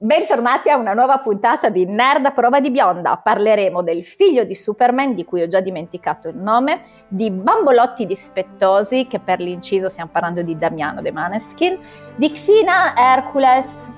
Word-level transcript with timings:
Bentornati 0.00 0.70
a 0.70 0.76
una 0.76 0.92
nuova 0.92 1.18
puntata 1.18 1.70
di 1.70 1.84
Nerd 1.84 2.24
a 2.24 2.30
prova 2.30 2.60
di 2.60 2.70
bionda. 2.70 3.16
Parleremo 3.16 3.82
del 3.82 4.04
figlio 4.04 4.44
di 4.44 4.54
Superman, 4.54 5.12
di 5.12 5.24
cui 5.24 5.42
ho 5.42 5.48
già 5.48 5.58
dimenticato 5.58 6.28
il 6.28 6.36
nome, 6.36 6.82
di 7.08 7.32
bambolotti 7.32 8.06
dispettosi, 8.06 9.08
che 9.08 9.18
per 9.18 9.40
l'inciso 9.40 9.88
stiamo 9.88 10.10
parlando 10.12 10.42
di 10.42 10.56
Damiano 10.56 11.02
De 11.02 11.10
Maneskin, 11.10 11.76
di 12.14 12.30
Xena, 12.30 12.94
Hercules, 12.96 13.88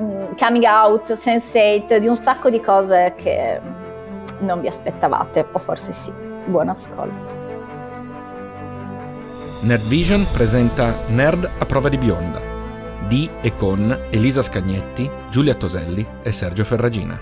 mm, 0.00 0.36
Coming 0.38 0.64
Out, 0.64 1.12
Sense8, 1.12 1.98
di 1.98 2.06
un 2.06 2.16
sacco 2.16 2.48
di 2.48 2.60
cose 2.62 3.12
che 3.14 3.60
non 4.38 4.62
vi 4.62 4.68
aspettavate, 4.68 5.48
o 5.52 5.58
forse 5.58 5.92
sì. 5.92 6.10
Buon 6.46 6.70
ascolto. 6.70 7.34
Nerd 9.60 9.82
Vision 9.82 10.26
presenta 10.32 10.94
Nerd 11.08 11.46
a 11.58 11.66
prova 11.66 11.90
di 11.90 11.98
bionda 11.98 12.51
di 13.12 13.28
e 13.42 13.54
con 13.54 13.94
Elisa 14.08 14.40
Scagnetti, 14.40 15.06
Giulia 15.28 15.54
Toselli 15.54 16.06
e 16.22 16.32
Sergio 16.32 16.64
Ferragina. 16.64 17.20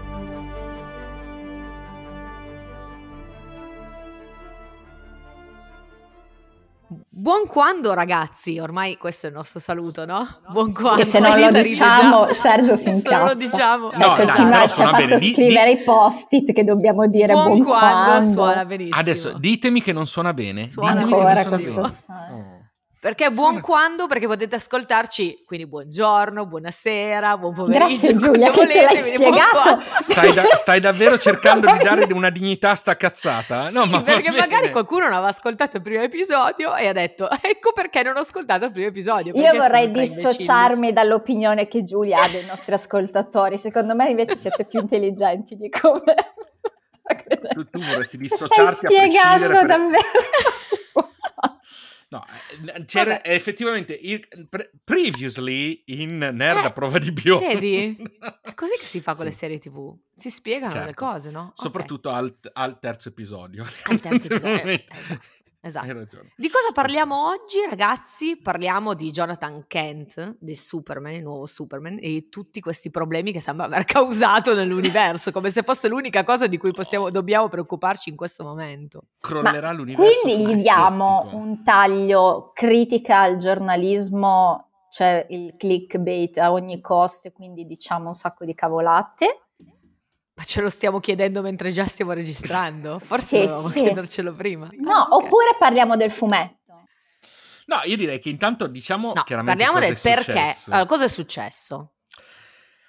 Buon 7.09 7.49
quando 7.49 7.93
ragazzi, 7.93 8.61
ormai 8.61 8.97
questo 8.99 9.27
è 9.27 9.31
il 9.31 9.35
nostro 9.35 9.59
saluto, 9.59 10.07
no? 10.07 10.25
Buon 10.53 10.73
quando. 10.73 10.99
Che 10.99 11.05
se 11.05 11.19
non 11.19 11.37
lo 11.41 11.51
diciamo 11.51 12.33
Sergio 12.33 12.77
si 12.77 12.91
incazza. 12.91 13.09
Se 13.09 13.17
non 13.17 13.27
lo 13.27 13.35
diciamo. 13.35 13.91
Cioè, 13.91 13.99
no, 13.99 14.15
continua, 14.15 14.69
ci 14.69 14.83
ha 14.83 14.91
fatto 14.91 15.05
bene. 15.05 15.19
scrivere 15.19 15.75
di, 15.75 15.81
i 15.81 15.83
post-it 15.83 16.53
che 16.53 16.63
dobbiamo 16.63 17.09
dire 17.09 17.33
buon, 17.33 17.47
buon 17.47 17.63
quando. 17.65 18.11
quando. 18.11 18.31
suona 18.31 18.65
benissimo. 18.65 19.01
Adesso 19.01 19.39
ditemi 19.39 19.83
che 19.83 19.93
non 19.93 20.07
suona 20.07 20.33
bene. 20.33 20.63
Suona 20.69 21.01
ancora 21.01 21.45
questo. 21.45 21.81
Oh. 21.81 22.60
Perché 23.01 23.31
buon 23.31 23.63
quando? 23.63 24.07
Perché 24.07 24.27
potete 24.27 24.57
ascoltarci, 24.57 25.45
quindi 25.47 25.67
buongiorno, 25.67 26.45
buonasera, 26.45 27.39
buon 27.39 27.55
pomeriggio. 27.55 27.87
Grazie 27.87 28.15
Giulia 28.15 28.51
che 28.51 28.57
volete, 28.57 28.73
ce 28.73 28.83
l'hai 28.83 29.15
spiegato. 29.15 29.83
Stai, 30.03 30.35
da, 30.35 30.45
stai, 30.55 30.81
davvero 30.81 31.17
cercando 31.17 31.67
di 31.73 31.79
dare 31.83 32.13
una 32.13 32.29
dignità 32.29 32.73
a 32.73 32.75
sta 32.75 32.99
cazzata? 32.99 33.71
No, 33.71 33.85
sì, 33.85 33.89
ma 33.89 34.03
perché 34.03 34.31
magari 34.31 34.71
qualcuno 34.71 35.05
non 35.05 35.15
aveva 35.15 35.29
ascoltato 35.29 35.79
il 35.79 35.83
primo 35.83 36.03
episodio 36.03 36.77
e 36.77 36.89
ha 36.89 36.93
detto 36.93 37.27
ecco 37.31 37.73
perché 37.73 38.03
non 38.03 38.19
ho 38.19 38.21
ascoltato 38.21 38.67
il 38.67 38.71
primo 38.71 38.89
episodio. 38.89 39.33
Io 39.35 39.53
vorrei 39.55 39.91
dissociarmi 39.91 40.93
dall'opinione 40.93 41.69
che 41.69 41.83
Giulia 41.85 42.23
ha 42.23 42.29
dei 42.29 42.45
nostri 42.45 42.75
ascoltatori, 42.75 43.57
secondo 43.57 43.95
me 43.95 44.11
invece 44.11 44.37
siete 44.37 44.67
più 44.67 44.79
intelligenti 44.79 45.57
di 45.57 45.71
come... 45.71 46.15
tu, 47.55 47.67
tu 47.71 47.79
vorresti 47.79 48.19
dissociarti 48.19 48.75
Stai 48.75 48.75
spiegando 48.75 49.65
davvero... 49.65 50.03
No, 52.11 52.25
eh, 52.75 52.85
c'era 52.87 53.13
Vabbè. 53.13 53.33
effettivamente 53.33 53.93
il, 53.93 54.27
pre- 54.49 54.73
previously 54.83 55.85
in 55.87 56.19
Nerd 56.19 56.65
a 56.65 56.73
prova 56.73 56.99
di 56.99 57.13
bionda. 57.13 57.47
Vedi? 57.47 57.97
È 58.43 58.53
così 58.55 58.77
che 58.79 58.85
si 58.85 59.01
fa 59.01 59.13
con 59.13 59.21
sì. 59.21 59.27
le 59.27 59.31
serie 59.31 59.59
TV. 59.61 59.97
Si 60.17 60.29
spiegano 60.29 60.73
certo. 60.73 60.87
le 60.89 60.95
cose, 60.95 61.31
no? 61.31 61.53
Soprattutto 61.55 62.09
okay. 62.09 62.21
al, 62.21 62.39
al, 62.55 62.79
terzo 62.81 63.11
episodio. 63.11 63.65
Al 63.85 64.01
terzo 64.01 64.27
episodio. 64.27 64.71
Eh, 64.71 64.87
esatto. 64.91 65.25
Esatto. 65.63 66.07
Di 66.37 66.49
cosa 66.49 66.73
parliamo 66.73 67.29
oggi, 67.29 67.59
ragazzi? 67.69 68.39
Parliamo 68.39 68.95
di 68.95 69.11
Jonathan 69.11 69.67
Kent, 69.67 70.37
di 70.41 70.55
Superman, 70.55 71.13
il 71.13 71.23
nuovo 71.23 71.45
Superman, 71.45 71.99
e 72.01 72.29
tutti 72.31 72.61
questi 72.61 72.91
problemi 72.91 73.31
che 73.31 73.41
sembra 73.41 73.67
aver 73.67 73.85
causato 73.85 74.55
nell'universo, 74.55 75.31
come 75.33 75.51
se 75.51 75.63
fosse 75.63 75.89
l'unica 75.89 76.25
cosa 76.25 76.47
di 76.47 76.57
cui 76.57 76.73
possiamo, 76.73 77.11
dobbiamo 77.11 77.49
preoccuparci 77.49 78.09
in 78.09 78.17
questo 78.17 78.43
momento. 78.43 79.09
Crollerà 79.21 79.69
Ma 79.69 79.75
l'universo. 79.75 80.21
Quindi 80.23 80.51
gli 80.51 80.63
diamo 80.63 81.29
un 81.33 81.63
taglio 81.63 82.53
critica 82.55 83.21
al 83.21 83.37
giornalismo, 83.37 84.71
cioè 84.89 85.27
il 85.29 85.57
clickbait 85.59 86.39
a 86.39 86.53
ogni 86.53 86.81
costo, 86.81 87.29
e 87.29 87.33
quindi 87.33 87.67
diciamo 87.67 88.07
un 88.07 88.15
sacco 88.15 88.47
di 88.47 88.55
cavolate 88.55 89.50
ma 90.41 90.47
ce 90.47 90.63
lo 90.63 90.71
stiamo 90.71 91.01
chiedendo 91.01 91.43
mentre 91.43 91.71
già 91.71 91.85
stiamo 91.85 92.13
registrando? 92.13 92.99
Forse 92.99 93.27
sì, 93.27 93.47
dovevamo 93.47 93.69
sì. 93.69 93.83
chiedercelo 93.83 94.33
prima. 94.33 94.69
No, 94.79 95.03
okay. 95.11 95.27
oppure 95.27 95.57
parliamo 95.59 95.97
del 95.97 96.11
fumetto. 96.11 96.87
No, 97.67 97.81
io 97.85 97.97
direi 97.97 98.19
che 98.19 98.31
intanto 98.31 98.67
diciamo 98.67 99.13
no, 99.15 99.23
chiaramente 99.23 99.63
parliamo 99.63 99.87
del 99.87 100.01
perché. 100.01 100.57
Allora, 100.69 100.87
cosa 100.87 101.05
è 101.05 101.09
successo? 101.09 101.93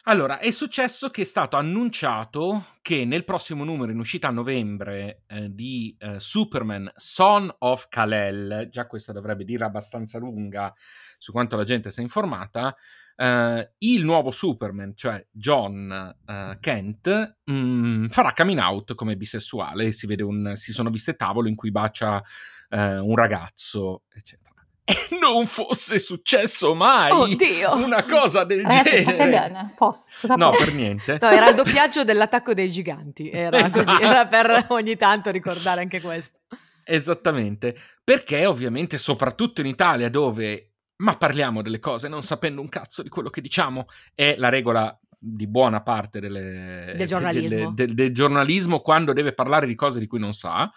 Allora, 0.03 0.40
è 0.40 0.50
successo 0.50 1.09
che 1.09 1.24
è 1.24 1.25
stato 1.25 1.58
annunciato 1.58 2.68
che 2.81 3.03
nel 3.03 3.25
prossimo 3.25 3.66
numero 3.66 3.92
in 3.92 4.00
uscita 4.00 4.30
a 4.30 4.31
novembre 4.31 5.24
eh, 5.28 5.54
di 5.54 5.96
eh, 6.00 6.22
Superman 6.22 6.90
Son 6.96 7.54
of 7.59 7.90
Kal-El, 7.90 8.70
già 8.72 8.88
questa 8.88 9.12
dovrebbe 9.12 9.44
dire 9.44 9.66
abbastanza 9.66 10.18
lunga 10.18 10.74
su 11.18 11.34
quanto 11.34 11.58
la 11.58 11.66
gente 11.66 11.92
si 11.92 12.00
è 12.00 12.04
informata, 12.04 12.75
Uh, 13.22 13.64
il 13.80 14.04
nuovo 14.04 14.32
Superman, 14.32 14.94
cioè 14.96 15.24
John 15.30 16.16
uh, 16.26 16.59
Kent, 16.59 17.38
mh, 17.44 17.54
mm, 17.54 18.08
farà 18.08 18.34
coming 18.34 18.58
out 18.58 18.96
come 18.96 19.16
bisessuale. 19.16 19.92
Si, 19.92 20.08
un, 20.22 20.54
si 20.56 20.72
sono 20.72 20.90
viste 20.90 21.16
tavolo 21.16 21.48
in 21.48 21.54
cui 21.54 21.70
bacia 21.70 22.16
uh, 22.16 22.76
un 22.78 23.16
ragazzo, 23.16 24.06
eccetera. 24.12 24.50
E 24.84 25.16
non 25.20 25.46
fosse 25.46 26.00
successo 26.00 26.74
mai 26.74 27.12
Oddio. 27.12 27.76
una 27.76 28.04
cosa 28.04 28.44
del 28.44 28.66
eh, 28.66 28.81
genere. 28.84 29.30
Bene. 29.30 29.74
Posto, 29.78 30.36
no, 30.36 30.50
per 30.50 30.74
niente. 30.74 31.20
No, 31.22 31.30
era 31.30 31.50
il 31.50 31.56
doppiaggio 31.56 32.04
dell'attacco 32.04 32.56
dei 32.56 32.72
giganti. 32.72 33.30
Era 33.31 33.60
esatto. 33.60 33.84
così, 33.84 34.02
era 34.02 34.26
per 34.26 34.66
ogni 34.70 34.98
tanto 34.98 35.30
ricordare 35.30 35.81
anche 35.81 36.02
questo. 36.02 36.40
Esattamente, 36.84 37.78
perché 38.04 38.48
ovviamente 38.48 38.98
soprattutto 38.98 39.62
in 39.62 39.68
Italia 39.68 40.10
dove 40.10 40.71
ma 41.01 41.16
parliamo 41.16 41.62
delle 41.62 41.79
cose 41.79 42.07
non 42.07 42.23
sapendo 42.23 42.62
un 42.62 42.69
cazzo 42.69 43.03
di 43.03 43.09
quello 43.09 43.29
che 43.29 43.41
diciamo. 43.41 43.88
È 44.13 44.35
la 44.38 44.50
regola 44.50 44.97
di 45.17 45.47
buona 45.47 45.81
parte 45.81 46.19
delle, 46.19 46.94
del, 46.95 47.07
giornalismo. 47.07 47.72
Del, 47.72 47.73
del, 47.73 47.94
del, 47.94 48.13
giornalismo 48.13 48.79
quando 48.79 49.13
deve 49.13 49.34
parlare 49.34 49.67
di 49.67 49.75
cose 49.75 50.00
di 50.00 50.07
cui 50.07 50.19
non 50.19 50.34
sa. 50.34 50.72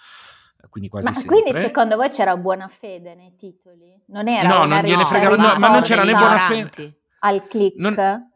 Quindi 0.71 0.89
quasi 0.89 1.07
ma 1.07 1.13
sempre. 1.13 1.43
quindi 1.43 1.61
secondo 1.61 1.97
voi 1.97 2.09
c'era 2.09 2.37
buona 2.37 2.69
fede 2.69 3.15
nei 3.15 3.37
titoli? 3.37 4.01
Non 4.07 4.29
era 4.29 4.49
No, 4.49 4.65
non 4.65 4.83
gliene 4.83 5.05
fregava, 5.05 5.37
no, 5.37 5.59
ma 5.59 5.69
non 5.69 5.83
c'era 5.83 6.05
né 6.05 6.13
buona 6.13 6.39
fede. 6.39 7.01
Al 7.21 7.47
click? 7.47 7.77
Non... 7.77 8.31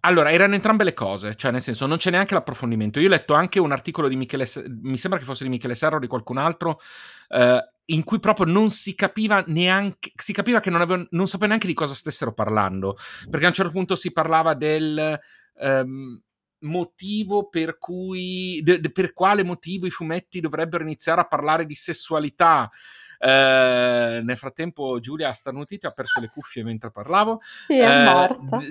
Allora, 0.00 0.30
erano 0.32 0.54
entrambe 0.54 0.82
le 0.82 0.94
cose, 0.94 1.36
cioè 1.36 1.50
nel 1.52 1.60
senso 1.60 1.86
non 1.86 1.98
c'è 1.98 2.10
neanche 2.10 2.34
l'approfondimento. 2.34 2.98
Io 3.00 3.06
ho 3.06 3.10
letto 3.10 3.34
anche 3.34 3.60
un 3.60 3.70
articolo 3.70 4.08
di 4.08 4.16
Michele, 4.16 4.46
mi 4.82 4.96
sembra 4.96 5.18
che 5.18 5.26
fosse 5.26 5.44
di 5.44 5.50
Michele 5.50 5.74
Serra 5.74 5.96
o 5.96 5.98
di 5.98 6.06
qualcun 6.06 6.38
altro, 6.38 6.80
eh, 7.28 7.70
in 7.92 8.04
cui 8.04 8.18
proprio 8.20 8.46
non 8.46 8.70
si 8.70 8.94
capiva 8.94 9.44
neanche, 9.46 10.12
si 10.14 10.32
capiva 10.32 10.60
che 10.60 10.70
non, 10.70 10.80
aveva, 10.80 11.06
non 11.10 11.26
sapeva 11.26 11.48
neanche 11.48 11.66
di 11.66 11.74
cosa 11.74 11.94
stessero 11.94 12.32
parlando, 12.32 12.96
perché 13.28 13.46
a 13.46 13.48
un 13.48 13.54
certo 13.54 13.72
punto 13.72 13.96
si 13.96 14.12
parlava 14.12 14.54
del 14.54 15.18
um, 15.54 16.20
motivo 16.60 17.48
per 17.48 17.78
cui, 17.78 18.60
de, 18.62 18.80
de, 18.80 18.90
per 18.90 19.12
quale 19.12 19.42
motivo 19.42 19.86
i 19.86 19.90
fumetti 19.90 20.40
dovrebbero 20.40 20.82
iniziare 20.82 21.20
a 21.20 21.26
parlare 21.26 21.66
di 21.66 21.74
sessualità. 21.74 22.70
Uh, 23.18 24.24
nel 24.24 24.36
frattempo 24.38 24.98
Giulia 24.98 25.28
ha 25.28 25.34
starnutito 25.34 25.86
e 25.86 25.90
ha 25.90 25.92
perso 25.92 26.20
le 26.20 26.28
cuffie 26.28 26.64
mentre 26.64 26.90
parlavo. 26.90 27.40
Sì, 27.66 27.74
è 27.74 28.00
uh, 28.00 28.02
morta. 28.02 28.62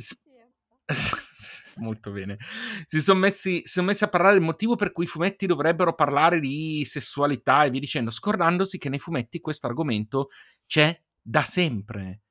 Molto 1.80 2.12
bene. 2.12 2.38
Si 2.86 3.02
sono 3.02 3.20
messi, 3.20 3.62
si 3.64 3.74
son 3.74 3.86
messi 3.86 4.04
a 4.04 4.10
parlare 4.10 4.34
del 4.34 4.44
motivo 4.44 4.76
per 4.76 4.92
cui 4.92 5.06
i 5.06 5.08
fumetti 5.08 5.46
dovrebbero 5.46 5.94
parlare 5.94 6.40
di 6.40 6.84
sessualità 6.86 7.64
e 7.64 7.70
via 7.70 7.80
dicendo, 7.80 8.12
scordandosi 8.12 8.78
che 8.78 8.90
nei 8.90 9.00
fumetti 9.00 9.40
questo 9.40 9.68
argomento 9.68 10.30
c'è 10.66 11.00
da 11.22 11.44
sempre. 11.44 12.22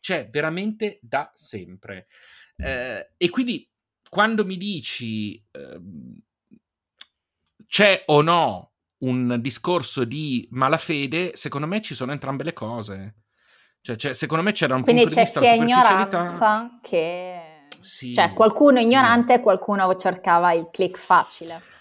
C'è 0.00 0.28
veramente 0.30 0.98
da 1.02 1.30
sempre. 1.34 2.06
Eh, 2.56 3.10
e 3.16 3.30
quindi 3.30 3.68
quando 4.08 4.44
mi 4.44 4.56
dici 4.56 5.34
eh, 5.50 5.80
c'è 7.66 8.04
o 8.06 8.22
no 8.22 8.72
un 8.98 9.38
discorso 9.40 10.04
di 10.04 10.46
malafede, 10.52 11.36
secondo 11.36 11.66
me 11.66 11.82
ci 11.82 11.94
sono 11.94 12.12
entrambe 12.12 12.44
le 12.44 12.52
cose. 12.52 13.14
Cioè, 13.80 13.96
cioè 13.96 14.14
secondo 14.14 14.42
me 14.42 14.52
c'era 14.52 14.74
un 14.74 14.82
Quindi 14.82 15.02
punto 15.02 15.16
di 15.16 15.20
vista 15.20 15.40
sia 15.40 15.54
ignoranza 15.54 16.80
che 16.82 17.35
sì, 17.80 18.14
cioè 18.14 18.32
qualcuno 18.32 18.80
ignorante 18.80 19.34
e 19.34 19.40
qualcuno 19.40 19.94
cercava 19.96 20.52
il 20.52 20.68
click 20.70 20.98
facile. 20.98 21.74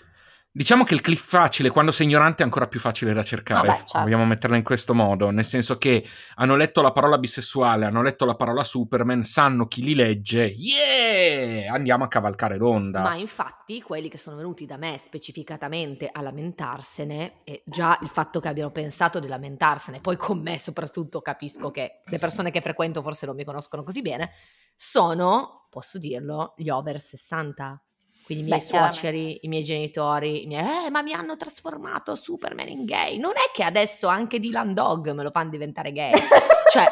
Diciamo 0.56 0.86
che 0.86 0.94
il 0.94 1.02
click 1.02 1.22
facile, 1.22 1.70
quando 1.70 1.92
sei 1.92 2.06
ignorante, 2.06 2.42
è 2.42 2.46
ancora 2.46 2.68
più 2.68 2.80
facile 2.80 3.12
da 3.12 3.24
cercare. 3.24 3.68
Vabbè, 3.68 3.80
certo. 3.80 4.00
Vogliamo 4.00 4.24
metterla 4.24 4.56
in 4.56 4.64
questo 4.64 4.94
modo, 4.94 5.30
nel 5.30 5.44
senso 5.44 5.78
che 5.78 6.08
hanno 6.36 6.56
letto 6.56 6.81
la 6.81 6.94
parola 6.94 7.18
bisessuale, 7.18 7.84
hanno 7.84 8.02
letto 8.02 8.24
la 8.24 8.36
parola 8.36 8.64
Superman, 8.64 9.25
sanno 9.25 9.68
chi 9.68 9.84
li 9.84 9.94
legge, 9.94 10.46
yeah! 10.46 11.74
Andiamo 11.74 12.06
a 12.06 12.08
cavalcare 12.08 12.56
l'onda. 12.56 13.02
Ma 13.02 13.16
infatti, 13.16 13.81
quelli 13.81 14.08
che 14.08 14.18
sono 14.18 14.38
venuti 14.38 14.66
da 14.66 14.78
me 14.78 14.98
specificatamente 14.98 16.10
a 16.10 16.22
lamentarsene, 16.22 17.42
e 17.44 17.62
già 17.66 18.00
il 18.02 18.08
fatto 18.08 18.40
che 18.40 18.48
abbiano 18.48 18.72
pensato 18.72 19.20
di 19.20 19.28
lamentarsene, 19.28 20.00
poi 20.00 20.16
con 20.16 20.40
me 20.40 20.58
soprattutto 20.58 21.20
capisco 21.20 21.70
che 21.70 22.00
le 22.06 22.18
persone 22.18 22.52
che 22.52 22.62
frequento 22.62 23.02
forse 23.02 23.25
non 23.25 23.36
mi 23.36 23.44
conoscono 23.44 23.84
così 23.84 24.02
bene, 24.02 24.31
sono, 24.74 25.65
posso 25.75 25.98
dirlo, 25.98 26.54
gli 26.56 26.69
over 26.69 26.98
60 26.98 27.81
quindi 28.24 28.45
i 28.45 28.48
miei 28.48 28.60
Beh, 28.60 28.66
suoceri, 28.66 29.39
i 29.42 29.48
miei 29.50 29.63
genitori, 29.63 30.45
i 30.45 30.48
miei, 30.48 30.88
eh, 30.88 30.89
ma 30.89 31.04
mi 31.04 31.13
hanno 31.13 31.36
trasformato 31.38 32.16
Superman 32.16 32.69
in 32.69 32.86
gay. 32.86 33.19
Non 33.19 33.33
è 33.36 33.51
che 33.54 33.62
adesso 33.63 34.07
anche 34.07 34.39
Dylan 34.39 34.74
Dog 34.74 35.12
me 35.12 35.22
lo 35.22 35.30
fanno 35.31 35.51
diventare 35.51 35.92
gay. 35.92 36.12
cioè, 36.72 36.86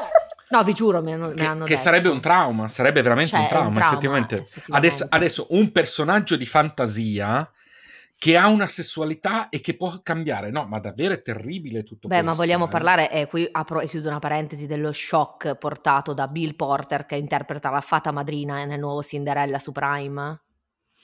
No, 0.50 0.64
vi 0.64 0.74
giuro, 0.74 1.02
me, 1.02 1.16
me 1.18 1.34
che, 1.34 1.44
l'hanno 1.44 1.64
che 1.64 1.70
detto. 1.72 1.82
sarebbe 1.82 2.10
un 2.10 2.22
trauma, 2.22 2.70
sarebbe 2.70 3.02
veramente 3.02 3.32
Cioè, 3.32 3.40
un 3.40 3.48
trauma, 3.48 3.68
un 3.70 3.74
trauma, 3.74 3.92
effettivamente. 3.94 4.40
effettivamente. 4.42 4.88
Adesso, 4.96 5.08
adesso 5.10 5.46
un 5.50 5.72
personaggio 5.72 6.36
di 6.36 6.46
fantasia 6.46 7.50
che 8.24 8.38
ha 8.38 8.48
una 8.48 8.68
sessualità 8.68 9.50
e 9.50 9.60
che 9.60 9.76
può 9.76 10.00
cambiare. 10.02 10.50
No, 10.50 10.66
ma 10.66 10.80
davvero 10.80 11.14
è 11.14 11.22
terribile 11.22 11.84
tutto 11.84 12.08
Beh, 12.08 12.16
questo. 12.16 12.26
ma 12.26 12.34
vogliamo 12.34 12.68
eh. 12.68 12.70
parlare, 12.70 13.12
e 13.12 13.28
qui 13.28 13.46
apro 13.52 13.82
e 13.82 13.90
chiudo 13.90 14.08
una 14.08 14.20
parentesi, 14.20 14.66
dello 14.66 14.94
shock 14.94 15.56
portato 15.56 16.14
da 16.14 16.30
Bill 16.30 16.56
Porter 16.56 17.06
che 17.06 17.18
interpreta 17.18 17.70
la 17.70 17.82
fata 17.82 18.12
madrina 18.12 18.64
nel 18.64 18.80
nuovo 18.80 19.04
Cinderella 19.04 19.60
su 19.60 19.74
Prime. 19.74 20.42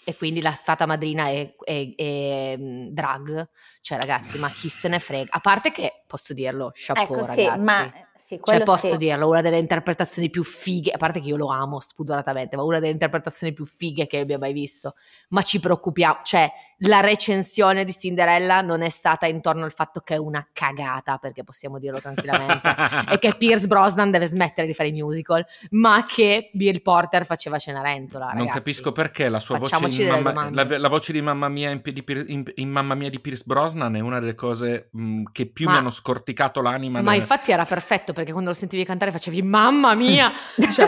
E 0.05 0.15
quindi 0.15 0.39
la 0.39 0.51
fata 0.51 0.85
madrina 0.85 1.25
è, 1.27 1.53
è- 1.61 1.93
è, 1.93 2.55
mm, 2.57 2.87
drag. 2.91 3.49
Cioè, 3.81 3.97
ragazzi, 3.97 4.37
ma 4.37 4.47
chi 4.47 4.69
se 4.69 4.87
ne 4.87 4.99
frega? 4.99 5.33
A 5.33 5.41
parte 5.41 5.71
che, 5.71 6.03
posso 6.07 6.33
dirlo, 6.33 6.71
chapeau, 6.73 7.03
Ecco, 7.03 7.23
sì, 7.23 7.43
ragazzi. 7.43 7.63
ma 7.65 7.91
sì, 8.29 8.39
Cioè, 8.41 8.63
posso 8.63 8.89
sì. 8.89 8.97
dirlo, 8.97 9.27
una 9.27 9.41
delle 9.41 9.57
interpretazioni 9.57 10.29
più 10.29 10.43
fighe, 10.43 10.91
a 10.91 10.97
parte 10.97 11.19
che 11.19 11.27
io 11.27 11.35
lo 11.35 11.47
amo 11.47 11.79
spudoratamente, 11.79 12.55
ma 12.55 12.63
una 12.63 12.77
delle 12.79 12.91
interpretazioni 12.91 13.53
più 13.53 13.65
fighe 13.65 14.05
che 14.05 14.19
abbia 14.19 14.37
mai 14.37 14.53
visto. 14.53 14.93
Ma 15.29 15.41
ci 15.41 15.59
preoccupiamo, 15.59 16.19
cioè, 16.23 16.49
la 16.83 16.99
recensione 17.01 17.83
di 17.83 17.91
Cinderella 17.91 18.61
non 18.61 18.81
è 18.81 18.89
stata 18.89 19.25
intorno 19.25 19.65
al 19.65 19.73
fatto 19.73 19.99
che 19.99 20.15
è 20.15 20.17
una 20.17 20.47
cagata, 20.53 21.17
perché 21.17 21.43
possiamo 21.43 21.77
dirlo 21.79 21.99
tranquillamente, 21.99 22.73
e 23.11 23.19
che 23.19 23.35
Pierce 23.35 23.67
Brosnan 23.67 24.11
deve 24.11 24.27
smettere 24.27 24.65
di 24.67 24.73
fare 24.73 24.89
i 24.89 24.93
musical, 24.93 25.45
ma 25.71 26.05
che 26.07 26.49
Bill 26.53 26.81
Porter 26.81 27.25
faceva 27.25 27.57
Cenerentola, 27.57 28.27
Non 28.27 28.37
ragazzi. 28.45 28.57
capisco 28.57 28.91
perché 28.91 29.27
la 29.29 29.39
sua 29.39 29.57
voce, 29.57 29.69
Facciamoci 29.69 30.05
mamma, 30.05 30.49
la, 30.51 30.77
la 30.77 30.87
voce 30.87 31.11
di 31.11 31.21
Mamma 31.21 31.49
Mia 31.49 31.69
in, 31.71 31.81
di 31.83 32.03
in- 32.27 32.51
in 32.55 32.69
Mamma 32.69 32.95
Mia 32.95 33.09
di 33.09 33.19
Pierce 33.19 33.43
Brosnan 33.45 33.95
è 33.95 33.99
una 33.99 34.19
delle 34.19 34.35
cose 34.35 34.89
mh, 34.91 35.23
che 35.31 35.47
più 35.47 35.65
Ma- 35.65 35.71
mi 35.73 35.77
hanno 35.79 35.89
scorticato 35.89 36.61
l'anima. 36.61 37.01
Ma 37.01 37.11
nel- 37.11 37.19
infatti 37.19 37.51
era 37.51 37.65
perfetto, 37.65 38.13
perché 38.13 38.31
quando 38.31 38.51
lo 38.51 38.55
sentivi 38.55 38.85
cantare 38.85 39.11
facevi 39.11 39.41
mamma 39.41 39.93
mia! 39.95 40.31
cioè, 40.73 40.87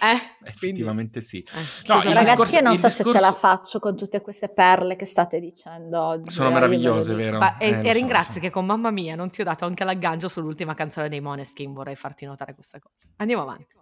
eh, 0.00 0.16
quindi- 0.58 0.80
Effettivamente 0.80 1.20
sì. 1.20 1.38
eh. 1.40 1.60
No, 1.86 2.00
Ragazzi, 2.02 2.20
discorso- 2.24 2.54
io 2.56 2.60
non 2.62 2.76
so 2.76 2.88
se 2.88 2.96
ce 2.96 3.02
discorso- 3.04 3.26
la 3.26 3.32
faccio 3.34 3.78
con 3.78 3.96
tutte 3.96 4.20
queste 4.20 4.48
perle 4.48 4.96
che 4.96 5.04
state 5.04 5.40
dicendo 5.40 6.00
oggi. 6.02 6.30
Sono 6.30 6.50
eh, 6.50 6.52
meravigliose, 6.52 7.14
vero? 7.14 7.38
Ma- 7.38 7.56
e, 7.58 7.66
Eh, 7.68 7.80
e 7.80 7.84
so, 7.84 7.92
ringrazio 7.92 8.34
so. 8.34 8.40
che 8.40 8.50
con 8.50 8.66
mamma 8.66 8.90
mia 8.90 9.14
non 9.14 9.30
ti 9.30 9.40
ho 9.40 9.44
dato 9.44 9.64
anche 9.64 9.84
l'aggancio 9.84 10.28
sull'ultima 10.28 10.74
canzone 10.74 11.08
dei 11.08 11.20
Moneskin, 11.20 11.72
vorrei 11.72 11.94
farti 11.96 12.24
notare 12.24 12.54
questa 12.54 12.78
cosa. 12.78 13.06
Andiamo 13.16 13.42
avanti. 13.42 13.74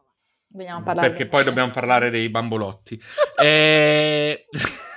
Vogliamo 0.54 0.82
parlare 0.82 1.08
Perché 1.08 1.26
poi 1.26 1.44
dobbiamo 1.44 1.72
parlare 1.72 2.10
dei 2.10 2.28
bambolotti. 2.28 3.00
Eh, 3.42 4.46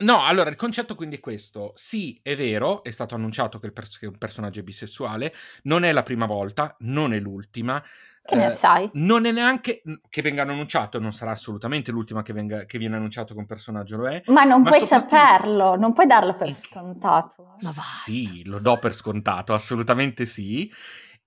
No, 0.00 0.24
allora 0.24 0.48
il 0.48 0.56
concetto 0.56 0.94
quindi 0.94 1.16
è 1.16 1.20
questo. 1.20 1.72
Sì, 1.74 2.18
è 2.22 2.34
vero, 2.34 2.82
è 2.82 2.90
stato 2.90 3.14
annunciato 3.14 3.58
che 3.58 3.66
il, 3.66 3.74
pers- 3.74 3.98
che 3.98 4.06
un 4.06 4.16
personaggio 4.16 4.60
è 4.60 4.62
bisessuale, 4.62 5.34
non 5.64 5.84
è 5.84 5.92
la 5.92 6.02
prima 6.02 6.24
volta, 6.24 6.74
non 6.80 7.12
è 7.12 7.18
l'ultima. 7.18 7.84
Che 8.22 8.36
ne 8.36 8.46
eh, 8.46 8.50
sai? 8.50 8.88
Non 8.94 9.24
è 9.26 9.32
neanche 9.32 9.82
che 10.08 10.22
vengano 10.22 10.52
annunciato, 10.52 11.00
non 11.00 11.12
sarà 11.12 11.32
assolutamente 11.32 11.90
l'ultima 11.90 12.22
che, 12.22 12.32
venga- 12.32 12.64
che 12.64 12.78
viene 12.78 12.96
annunciato 12.96 13.34
un 13.36 13.46
personaggio 13.46 13.96
lo 13.96 14.06
è. 14.08 14.22
Ma 14.26 14.44
non 14.44 14.62
ma 14.62 14.68
puoi 14.70 14.80
soprattutto- 14.80 15.16
saperlo, 15.16 15.76
non 15.76 15.92
puoi 15.92 16.06
darlo 16.06 16.34
per 16.36 16.52
scontato. 16.52 17.42
Ma 17.44 17.54
basta. 17.56 17.80
Sì, 18.10 18.44
lo 18.44 18.58
do 18.58 18.78
per 18.78 18.94
scontato, 18.94 19.52
assolutamente 19.54 20.26
sì. 20.26 20.70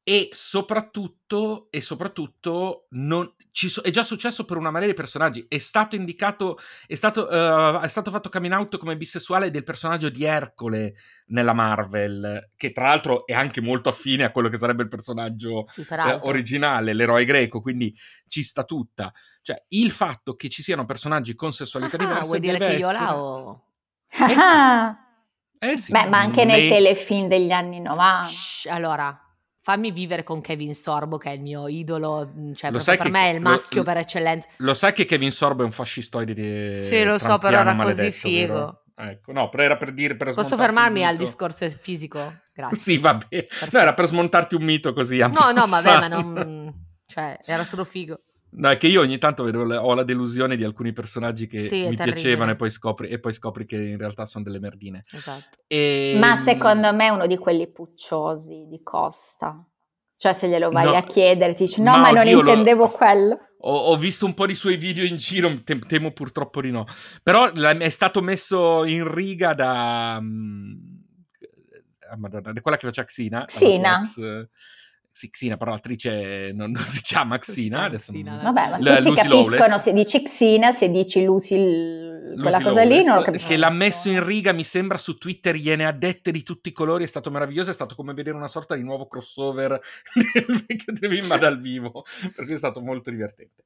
E 0.06 0.28
soprattutto, 0.32 1.68
e 1.70 1.80
soprattutto 1.80 2.88
non, 2.90 3.34
ci 3.52 3.70
so- 3.70 3.82
è 3.82 3.90
già 3.90 4.04
successo 4.04 4.44
per 4.44 4.58
una 4.58 4.70
marea 4.70 4.90
di 4.90 4.94
personaggi. 4.94 5.46
È 5.48 5.58
stato 5.60 5.96
indicato, 5.96 6.58
è 6.86 6.96
stato, 6.96 7.30
eh, 7.30 7.80
è 7.82 7.88
stato 7.88 8.12
fatto 8.12 8.28
coming 8.30 8.54
out 8.54 8.78
come 8.78 8.98
bisessuale 8.98 9.50
del 9.50 9.64
personaggio 9.64 10.10
di 10.10 10.26
Ercole 10.26 10.96
nella 11.28 11.54
Marvel, 11.54 12.52
che 12.58 12.74
tra 12.74 12.88
l'altro 12.88 13.26
è 13.26 13.34
anche 13.34 13.62
molto 13.62 13.88
affine 13.88 14.26
a 14.26 14.32
quello 14.32 14.50
che 14.50 14.58
sarebbe 14.58 14.84
il 14.84 14.90
personaggio 14.90 15.66
Sì, 15.70 15.86
eh, 15.90 16.20
originale, 16.24 16.94
l'eroe 16.94 17.24
greco, 17.24 17.62
quindi 17.62 17.96
ci 18.28 18.44
sta 18.44 18.66
tutta. 18.66 19.10
Cioè, 19.42 19.64
il 19.70 19.92
fatto 19.92 20.36
che 20.36 20.50
ci 20.50 20.62
siano 20.62 20.86
personaggi 20.86 21.34
con 21.34 21.54
sessualità 21.54 21.96
Ah, 21.96 22.00
diverse 22.00 22.26
vuoi 22.26 22.40
dire 22.42 22.58
che 22.58 22.76
io 22.76 22.92
la 22.92 23.18
ho... 23.18 23.64
Eh 24.10 24.28
sì. 24.28 24.36
Eh 25.64 25.78
sì, 25.78 25.94
Beh, 25.94 26.08
ma 26.10 26.20
anche 26.20 26.44
nei 26.44 26.68
nei- 26.68 26.70
telefilm 26.70 27.30
degli 27.30 27.52
anni 27.52 27.80
90. 27.80 28.28
Shh, 28.28 28.68
allora, 28.70 29.18
fammi 29.64 29.92
vivere 29.92 30.24
con 30.24 30.42
Kevin 30.42 30.76
Sorbo, 30.76 31.18
che 31.18 31.30
è 31.30 31.34
il 31.34 31.42
mio 31.42 31.70
idolo, 31.70 32.28
mh, 32.28 32.54
cioè 32.54 32.70
Lo 32.70 32.78
proprio 32.78 32.82
sai 32.82 32.98
per 32.98 33.06
che- 33.06 33.12
me 33.12 33.30
è 33.30 33.34
il 33.34 33.40
maschio 33.40 33.78
lo- 33.80 33.84
per 33.86 33.98
eccellenza. 33.98 34.50
Lo 34.58 34.74
sai 34.74 34.92
che 34.92 35.06
Kevin 35.06 35.32
Sorbo 35.32 35.62
è 35.64 35.66
un 35.66 35.72
fascistoide 35.72 36.34
di 36.34 36.74
Sì, 36.74 37.04
lo 37.06 37.18
so, 37.18 37.38
però 37.38 37.60
era 37.60 37.76
così 37.78 38.12
figo. 38.12 38.84
Ecco, 38.96 39.32
no, 39.32 39.48
però 39.50 39.64
era 39.64 39.78
per 39.78 39.94
dire 39.94 40.16
per 40.18 40.34
Posso 40.34 40.56
fermarmi 40.58 41.04
al 41.06 41.16
discorso 41.16 41.68
fisico? 41.70 42.42
Grazie. 42.54 42.76
Sì, 42.84 42.98
vabbè. 42.98 43.26
Perfetto. 43.30 43.76
No, 43.78 43.82
era 43.82 43.94
per 43.94 44.06
smontarti 44.06 44.54
un 44.56 44.64
mito 44.64 44.94
così. 44.94 45.18
No, 45.18 45.30
no, 45.52 45.66
vabbè, 45.66 46.00
ma 46.00 46.08
non... 46.10 46.74
Cioè, 47.08 47.40
era 47.46 47.64
solo 47.64 47.86
figo. 47.86 48.20
No, 48.56 48.70
è 48.70 48.78
che 48.78 48.88
io 48.88 49.02
ogni 49.02 49.18
tanto 49.18 49.44
vedo 49.44 49.62
ho 49.62 49.94
la 49.96 50.04
delusione 50.04 50.56
di 50.56 50.64
alcuni 50.64 50.94
personaggi 50.94 51.48
che 51.48 51.60
Sì, 51.60 51.88
mi 51.88 51.96
terribile. 51.96 52.14
piacevano 52.14 52.52
e 52.52 52.56
poi, 52.56 52.70
scopri, 52.70 53.08
e 53.08 53.20
poi 53.20 53.34
scopri 53.34 53.66
che 53.66 53.78
in 53.78 53.98
realtà 53.98 54.26
sono 54.26 54.44
delle 54.44 54.60
merdine. 54.60 55.06
Esatto. 55.12 55.58
E... 55.68 56.16
Ma 56.20 56.36
secondo 56.36 56.94
me 56.94 57.06
è 57.08 57.10
uno 57.10 57.26
di 57.28 57.38
quelli 57.38 57.68
pucciosi 57.72 58.66
di 58.70 58.82
Costa. 58.84 59.66
Cioè, 60.16 60.34
se 60.34 60.48
glielo 60.48 60.70
vai 60.70 60.86
No. 60.86 60.94
a 60.96 61.04
chiedere, 61.04 61.54
ti 61.56 61.64
dice: 61.66 61.82
No, 61.82 61.92
Ma 61.92 61.98
ma, 62.00 62.12
non 62.12 62.20
oddio, 62.22 62.42
lo- 62.42 62.50
intendevo 62.50 62.90
quello. 62.90 63.40
Ho, 63.66 63.76
ho 63.76 63.98
visto 63.98 64.26
un 64.26 64.34
po' 64.34 64.46
di 64.46 64.54
suoi 64.56 64.78
video 64.78 65.04
in 65.04 65.18
giro, 65.18 65.64
tem- 65.64 65.86
temo 65.86 66.12
purtroppo 66.12 66.62
di 66.62 66.70
no. 66.72 66.86
Però 67.24 67.50
la- 67.56 67.76
è 67.78 67.90
stato 67.90 68.22
messo 68.22 68.86
in 68.86 69.12
riga 69.12 69.54
da... 69.54 70.16
ah, 70.16 70.22
Madonna, 72.18 72.52
da 72.54 72.62
quella 72.62 72.78
che 72.78 72.86
faceva 72.88 73.08
Xina. 73.08 73.46
Xina. 73.46 74.00
ex- 74.00 74.48
sì, 75.16 75.30
Xina, 75.30 75.58
però 75.58 75.72
l'attrice 75.72 76.52
non, 76.56 76.72
non 76.72 76.84
si 76.84 77.00
chiama 77.04 77.38
si 77.40 77.52
Xina. 77.62 77.84
adesso 77.84 78.12
Xina, 78.12 78.32
non- 78.42 78.52
Vabbè, 78.52 78.70
ma 78.72 78.80
La- 78.80 78.96
tutti 78.98 79.10
Lucy 79.10 79.22
capiscono 79.22 79.58
Lawless. 79.60 79.82
se 79.84 79.94
dici 79.94 80.24
Xina, 80.24 80.72
se 80.72 80.90
dici 80.90 81.24
Lucy, 81.24 81.56
il- 81.56 82.34
quella 82.42 82.58
Lucy 82.58 82.64
cosa 82.64 82.82
lì, 82.84 82.90
non 82.96 83.00
lo 83.02 83.06
Lawless, 83.10 83.26
capisco. 83.26 83.48
Che 83.48 83.58
l'ha 83.58 83.70
messo 83.70 84.10
in 84.10 84.26
riga, 84.26 84.52
mi 84.54 84.64
sembra, 84.64 84.98
su 84.98 85.18
Twitter, 85.20 85.56
gliene 85.56 85.86
ha 85.86 85.92
dette 85.92 86.32
di 86.32 86.42
tutti 86.42 86.70
i 86.70 86.72
colori, 86.72 87.04
è 87.04 87.08
stato 87.08 87.30
meraviglioso, 87.30 87.70
è 87.70 87.74
stato 87.74 87.94
come 87.94 88.14
vedere 88.16 88.36
una 88.36 88.48
sorta 88.48 88.74
di 88.76 88.82
nuovo 88.84 89.06
crossover 89.08 89.80
del 90.34 90.64
vecchio 90.68 90.94
Devimma 90.94 91.38
dal 91.38 91.62
vivo, 91.62 92.04
per 92.36 92.46
cui 92.46 92.56
è 92.56 92.58
stato 92.58 92.82
molto 92.82 93.12
divertente. 93.12 93.64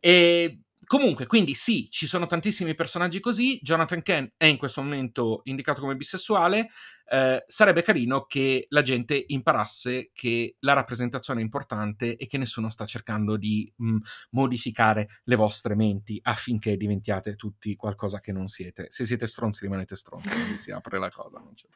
E 0.00 0.58
comunque, 0.88 1.26
quindi 1.26 1.54
sì, 1.54 1.88
ci 1.90 2.06
sono 2.06 2.26
tantissimi 2.26 2.74
personaggi 2.74 3.20
così, 3.20 3.60
Jonathan 3.62 4.00
Kent 4.00 4.32
è 4.38 4.46
in 4.46 4.56
questo 4.56 4.82
momento 4.82 5.42
indicato 5.44 5.82
come 5.82 5.96
bisessuale, 5.96 6.70
eh, 7.10 7.44
sarebbe 7.46 7.82
carino 7.82 8.24
che 8.24 8.66
la 8.70 8.80
gente 8.80 9.22
imparasse 9.28 10.10
che 10.14 10.56
la 10.60 10.72
rappresentazione 10.72 11.40
è 11.40 11.44
importante 11.44 12.16
e 12.16 12.26
che 12.26 12.38
nessuno 12.38 12.70
sta 12.70 12.86
cercando 12.86 13.36
di 13.36 13.70
mh, 13.76 13.96
modificare 14.30 15.20
le 15.24 15.36
vostre 15.36 15.74
menti 15.74 16.18
affinché 16.22 16.76
diventiate 16.78 17.36
tutti 17.36 17.76
qualcosa 17.76 18.20
che 18.20 18.32
non 18.32 18.46
siete. 18.46 18.86
Se 18.88 19.04
siete 19.04 19.26
stronzi, 19.26 19.64
rimanete 19.64 19.94
stronzi, 19.94 20.30
quindi 20.30 20.58
si 20.58 20.70
apre 20.70 20.98
la 20.98 21.10
cosa, 21.10 21.38
non 21.38 21.52
c'è, 21.52 21.66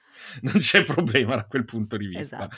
non 0.40 0.54
c'è 0.54 0.84
problema 0.84 1.36
da 1.36 1.44
quel 1.44 1.66
punto 1.66 1.98
di 1.98 2.06
vista. 2.06 2.36
Esatto. 2.36 2.56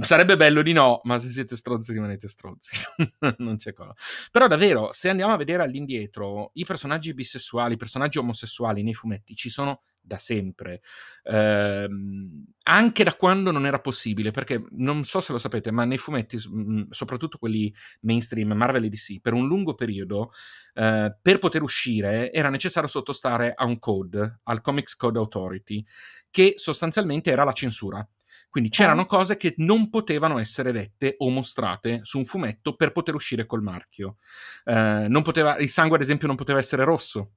Sarebbe 0.00 0.36
bello 0.36 0.62
di 0.62 0.72
no, 0.72 1.00
ma 1.04 1.20
se 1.20 1.30
siete 1.30 1.54
stronzi 1.54 1.92
rimanete 1.92 2.26
stronzi, 2.26 2.74
non 3.38 3.56
c'è 3.56 3.72
cosa. 3.72 3.94
Però 4.32 4.48
davvero, 4.48 4.90
se 4.90 5.08
andiamo 5.08 5.32
a 5.32 5.36
vedere 5.36 5.62
all'indietro, 5.62 6.50
i 6.54 6.64
personaggi 6.64 7.14
bisessuali, 7.14 7.74
i 7.74 7.76
personaggi 7.76 8.18
omosessuali 8.18 8.82
nei 8.82 8.94
fumetti 8.94 9.36
ci 9.36 9.48
sono 9.50 9.82
da 10.00 10.18
sempre, 10.18 10.80
Ehm, 11.26 12.44
anche 12.64 13.02
da 13.04 13.14
quando 13.14 13.50
non 13.50 13.64
era 13.64 13.78
possibile, 13.80 14.30
perché 14.30 14.62
non 14.72 15.04
so 15.04 15.20
se 15.20 15.32
lo 15.32 15.38
sapete, 15.38 15.70
ma 15.70 15.84
nei 15.86 15.96
fumetti, 15.96 16.36
mh, 16.36 16.88
soprattutto 16.90 17.38
quelli 17.38 17.72
mainstream, 18.00 18.52
Marvel 18.52 18.84
e 18.84 18.88
DC, 18.90 19.20
per 19.22 19.32
un 19.32 19.46
lungo 19.46 19.74
periodo, 19.74 20.32
eh, 20.74 21.16
per 21.22 21.38
poter 21.38 21.62
uscire 21.62 22.30
era 22.32 22.50
necessario 22.50 22.88
sottostare 22.88 23.54
a 23.54 23.64
un 23.64 23.78
code, 23.78 24.40
al 24.44 24.60
Comics 24.60 24.96
Code 24.96 25.18
Authority, 25.18 25.82
che 26.30 26.54
sostanzialmente 26.56 27.30
era 27.30 27.44
la 27.44 27.52
censura. 27.52 28.06
Quindi 28.54 28.70
c'erano 28.70 29.04
cose 29.04 29.36
che 29.36 29.54
non 29.56 29.90
potevano 29.90 30.38
essere 30.38 30.70
dette 30.70 31.16
o 31.18 31.28
mostrate 31.28 32.02
su 32.04 32.18
un 32.18 32.24
fumetto 32.24 32.76
per 32.76 32.92
poter 32.92 33.16
uscire 33.16 33.46
col 33.46 33.62
marchio. 33.62 34.18
Eh, 34.62 35.06
non 35.08 35.22
poteva, 35.22 35.56
il 35.56 35.68
sangue, 35.68 35.96
ad 35.96 36.02
esempio, 36.04 36.28
non 36.28 36.36
poteva 36.36 36.60
essere 36.60 36.84
rosso. 36.84 37.32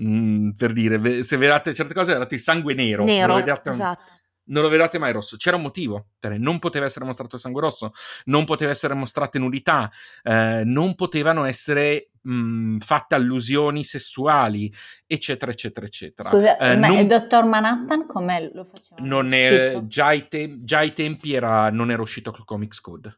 Mm, 0.00 0.52
per 0.52 0.72
dire, 0.72 1.22
se 1.22 1.36
vedate 1.36 1.74
certe 1.74 1.92
cose, 1.92 2.14
vedete 2.14 2.36
il 2.36 2.40
sangue 2.40 2.72
nero. 2.72 3.04
Nero, 3.04 3.34
vedete- 3.34 3.68
esatto. 3.68 4.17
Non 4.48 4.62
lo 4.62 4.68
vedete 4.68 4.98
mai 4.98 5.12
rosso. 5.12 5.36
C'era 5.36 5.56
un 5.56 5.62
motivo, 5.62 6.08
perché 6.18 6.38
non 6.38 6.58
poteva 6.58 6.84
essere 6.86 7.04
mostrato 7.04 7.36
il 7.36 7.40
sangue 7.40 7.60
rosso, 7.62 7.92
non 8.26 8.44
poteva 8.44 8.70
essere 8.70 8.94
mostrate 8.94 9.38
nudità, 9.38 9.90
eh, 10.22 10.62
non 10.64 10.94
potevano 10.94 11.44
essere 11.44 12.10
mh, 12.20 12.78
fatte 12.78 13.14
allusioni 13.14 13.84
sessuali, 13.84 14.70
eccetera, 15.06 15.50
eccetera, 15.50 15.86
eccetera. 15.86 16.28
Scusa, 16.28 16.56
Eh, 16.58 16.76
ma 16.76 16.88
non- 16.88 16.98
il 16.98 17.06
dottor 17.06 17.44
Manhattan 17.44 18.06
come 18.06 18.50
lo 18.52 18.64
faceva? 18.64 19.06
non 19.06 19.32
è, 19.32 19.80
già, 19.86 20.06
ai 20.06 20.28
te- 20.28 20.58
già 20.60 20.78
ai 20.78 20.92
tempi 20.92 21.32
era, 21.32 21.70
non 21.70 21.90
era 21.90 22.02
uscito 22.02 22.30
col 22.30 22.44
Comics 22.44 22.80
Code. 22.80 23.16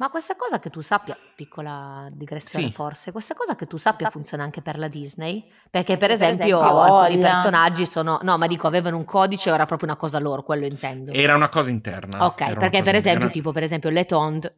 Ma 0.00 0.08
questa 0.08 0.34
cosa 0.34 0.58
che 0.58 0.70
tu 0.70 0.80
sappia, 0.80 1.14
piccola 1.36 2.08
digressione 2.10 2.68
Sì. 2.68 2.72
forse, 2.72 3.12
questa 3.12 3.34
cosa 3.34 3.54
che 3.54 3.66
tu 3.66 3.76
sappia 3.76 4.08
funziona 4.08 4.42
anche 4.42 4.62
per 4.62 4.78
la 4.78 4.88
Disney? 4.88 5.44
Perché 5.68 5.98
per 5.98 6.08
Per 6.08 6.10
esempio, 6.12 6.56
esempio, 6.56 6.80
alcuni 6.80 7.16
voglia. 7.16 7.28
personaggi 7.28 7.84
sono, 7.84 8.18
no 8.22 8.38
ma 8.38 8.46
dico 8.46 8.66
avevano 8.66 8.96
un 8.96 9.04
codice 9.04 9.50
o 9.50 9.54
era 9.54 9.66
proprio 9.66 9.90
una 9.90 9.98
cosa 9.98 10.18
loro, 10.18 10.42
quello 10.42 10.64
intendo. 10.64 11.12
Era 11.12 11.34
una 11.34 11.50
cosa 11.50 11.68
interna. 11.68 12.24
ok, 12.24 12.40
era 12.40 12.50
una 12.52 12.58
perché 12.60 12.78
cosa 12.78 12.82
per 12.90 12.94
esempio 12.94 13.10
interna. 13.26 13.28
tipo 13.28 13.52
per 13.52 13.62
esempio 13.62 13.90
Le 13.90 14.04
Tonde 14.06 14.54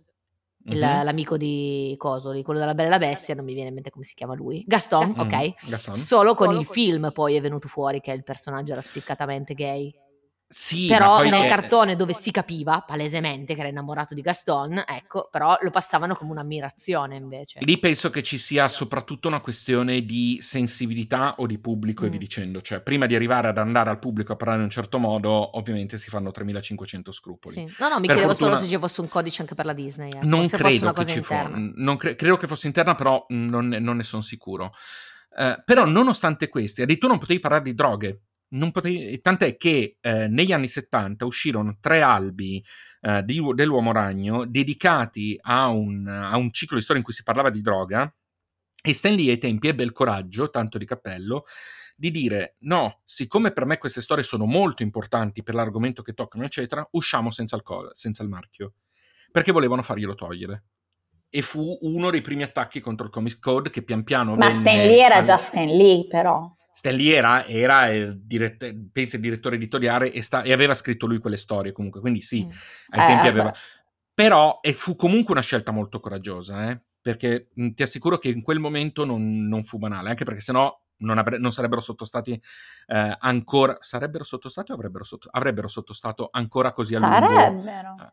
il- 0.67 0.79
Mhm. 0.79 1.03
l'amico 1.03 1.37
di 1.37 1.93
Cosoli, 1.99 2.45
quello 2.45 2.61
della 2.61 2.75
Bella 2.75 2.87
e 2.87 2.91
la 2.93 2.99
Bestia, 2.99 3.35
non 3.35 3.45
mi 3.45 3.53
viene 3.53 3.71
in 3.71 3.75
mente 3.75 3.91
come 3.91 4.05
si 4.05 4.15
chiama 4.15 4.35
lui. 4.37 4.63
Gaston, 4.65 5.07
Gaston. 5.07 5.27
ok. 5.27 5.35
Mm, 5.45 5.71
Gaston. 5.71 5.95
Solo 5.97 6.35
con 6.37 6.47
Solo 6.47 6.61
il 6.61 6.67
con- 6.67 6.75
film 6.77 7.11
poi 7.13 7.35
è 7.35 7.41
venuto 7.41 7.67
fuori 7.67 8.01
che 8.01 8.13
il 8.13 8.23
personaggio 8.23 8.71
era 8.71 8.81
spiccatamente 8.81 9.55
gay. 9.55 9.93
Sì, 10.55 10.87
Però 10.87 11.23
nel 11.23 11.33
è- 11.33 11.49
cartone 11.49 11.97
dove 11.97 12.13
si 12.13 12.31
capiva 12.31 12.83
palesemente 12.87 13.55
che 13.55 13.61
era 13.61 13.71
innamorato 13.71 14.13
di 14.13 14.21
Gaston, 14.21 14.85
ecco, 14.87 15.29
però 15.31 15.57
lo 15.63 15.71
passavano 15.71 16.15
come 16.15 16.33
un'ammirazione 16.33 17.17
invece. 17.17 17.61
Lì 17.63 17.79
penso 17.79 18.11
che 18.11 18.23
ci 18.23 18.37
sia 18.37 18.69
soprattutto 18.69 19.29
una 19.29 19.41
questione 19.41 20.03
di 20.05 20.39
sensibilità 20.43 21.37
o 21.39 21.47
di 21.47 21.59
pubblico 21.59 22.05
e 22.05 22.09
Mm. 22.09 22.11
via 22.11 22.19
dicendo. 22.19 22.61
Cioè, 22.61 22.81
prima 22.83 23.07
di 23.07 23.15
arrivare 23.15 23.49
ad 23.49 23.57
andare 23.57 23.89
al 23.89 23.99
pubblico 23.99 24.33
a 24.33 24.37
parlare 24.37 24.59
in 24.59 24.65
un 24.65 24.71
certo 24.71 24.99
modo, 24.99 25.57
ovviamente 25.57 25.97
si 25.97 26.11
fanno 26.11 26.31
3500 26.31 27.13
scrupoli. 27.13 27.55
Sì. 27.55 27.75
No, 27.79 27.89
no, 27.89 27.95
mi 27.99 28.07
Per 28.07 28.17
chiedevo 28.17 28.29
fortuna- 28.35 28.55
solo 28.55 28.55
se 28.57 28.67
ci 28.75 28.79
fosse 28.79 29.01
un 29.01 29.09
codice 29.09 29.41
anche 29.41 29.55
per 29.55 29.65
la 29.65 29.73
Disney. 29.73 30.11
ecco, 30.11 30.27
Non 30.27 30.45
se 30.45 30.59
fosse 30.59 30.63
credo 30.69 30.83
una 30.85 30.93
che 30.93 30.99
cosa 31.01 31.13
interna. 31.13 31.73
Non 31.77 31.97
cre- 31.97 32.15
credo 32.15 32.37
che 32.37 32.47
fosse 32.47 32.67
interna, 32.67 32.95
però 32.95 33.25
non, 33.31 33.69
ne- 33.69 33.79
non 33.79 33.97
ne 33.97 34.03
sono 34.03 34.21
sicuro. 34.21 34.73
Eh, 35.35 35.63
però, 35.65 35.87
nonostante 35.87 36.49
questi, 36.51 36.83
addirittura 36.83 37.13
non 37.13 37.21
potevi 37.21 37.41
parlare 37.41 37.63
di 37.63 37.73
droghe. 37.75 38.21
Non 38.53 38.71
potevi- 38.71 39.21
tant'è 39.21 39.57
che 39.57 39.97
eh, 40.01 40.29
negli 40.29 40.53
anni 40.53 40.69
70 40.69 41.25
uscirono 41.25 41.77
tre 41.81 42.03
albi 42.03 42.65
eh, 43.01 43.23
di- 43.25 43.43
dell'Uomo 43.55 43.93
Ragno 43.93 44.45
dedicati 44.47 45.39
a 45.41 45.69
un, 45.69 46.07
a 46.07 46.37
un 46.37 46.53
ciclo 46.53 46.77
di 46.77 46.83
storia 46.83 47.01
in 47.01 47.07
cui 47.07 47.15
si 47.15 47.23
parlava 47.23 47.51
di 47.51 47.61
droga. 47.61 48.13
E 48.85 48.93
Stan 48.95 49.15
Lee 49.15 49.31
ai 49.31 49.39
tempi 49.39 49.69
ebbe 49.69 49.85
il 49.85 49.93
coraggio, 49.93 50.51
tanto 50.51 50.77
di 50.77 50.85
cappello, 50.85 51.45
di 51.97 52.11
dire: 52.11 52.57
No, 52.61 53.01
siccome 53.05 53.53
per 53.53 53.65
me 53.65 53.79
queste 53.79 54.01
storie 54.01 54.25
sono 54.25 54.45
molto 54.45 54.83
importanti 54.83 55.43
per 55.43 55.55
l'argomento 55.55 56.03
che 56.03 56.15
toccano, 56.15 56.45
eccetera, 56.45 56.87
usciamo 56.93 57.31
senza 57.31 57.57
il, 57.57 57.63
co- 57.63 57.91
senza 57.93 58.23
il 58.23 58.29
marchio 58.29 58.75
perché 59.33 59.51
volevano 59.51 59.83
farglielo 59.83 60.15
togliere. 60.15 60.65
E 61.29 61.41
fu 61.43 61.79
uno 61.81 62.11
dei 62.11 62.21
primi 62.21 62.43
attacchi 62.43 62.81
contro 62.81 63.07
il 63.07 63.13
Comics 63.13 63.39
Code 63.39 63.71
che 63.71 63.83
pian 63.83 64.05
piano 64.05 64.35
Ma 64.35 64.49
venne 64.49 64.61
Stan 64.61 64.77
Lee 64.77 65.05
era 65.05 65.23
già 65.23 65.39
Stan 65.39 65.67
Lee, 65.67 66.07
però. 66.07 66.55
Stan 66.73 66.95
Lee 66.95 67.15
era, 67.15 67.45
era 67.47 67.89
il 67.89 68.19
dirett- 68.21 68.75
penso 68.91 69.17
il 69.17 69.23
direttore 69.23 69.57
editoriale 69.57 70.11
e, 70.13 70.23
sta- 70.23 70.43
e 70.43 70.53
aveva 70.53 70.75
scritto 70.75 71.07
lui 71.07 71.19
quelle 71.19 71.37
storie 71.37 71.73
comunque, 71.73 72.01
quindi 72.01 72.23
sì, 72.23 72.45
Mm. 72.45 72.51
ai 72.51 73.01
Eh, 73.03 73.07
tempi 73.07 73.15
vabbè. 73.27 73.29
aveva... 73.29 73.55
Però 74.15 74.59
e 74.63 74.73
fu 74.73 74.95
comunque 74.97 75.33
una 75.33 75.43
scelta 75.43 75.71
molto 75.73 76.01
coraggiosa, 76.01 76.71
eh, 76.71 76.81
perché 77.01 77.49
mh, 77.55 77.71
ti 77.71 77.83
assicuro 77.83 78.19
che 78.19 78.29
in 78.29 78.43
quel 78.43 78.59
momento 78.59 79.05
non, 79.05 79.47
non 79.47 79.65
fu 79.65 79.79
banale, 79.79 80.11
anche 80.11 80.25
perché 80.25 80.41
sennò 80.41 80.79
non, 80.99 81.19
avre- 81.19 81.39
non 81.39 81.51
sarebbero 81.53 81.81
sottostati 81.81 82.33
eh, 82.87 83.17
ancora... 83.19 83.77
Sarebbero 83.81 84.23
sottostati 84.25 84.71
o 84.71 84.75
avrebbero, 84.75 85.03
sotto- 85.05 85.29
avrebbero 85.33 85.67
sottostato 85.69 86.29
ancora 86.31 86.73
così 86.73 86.95
a 86.95 86.99
lungo? 87.01 87.35
Sarebbero. 87.35 88.13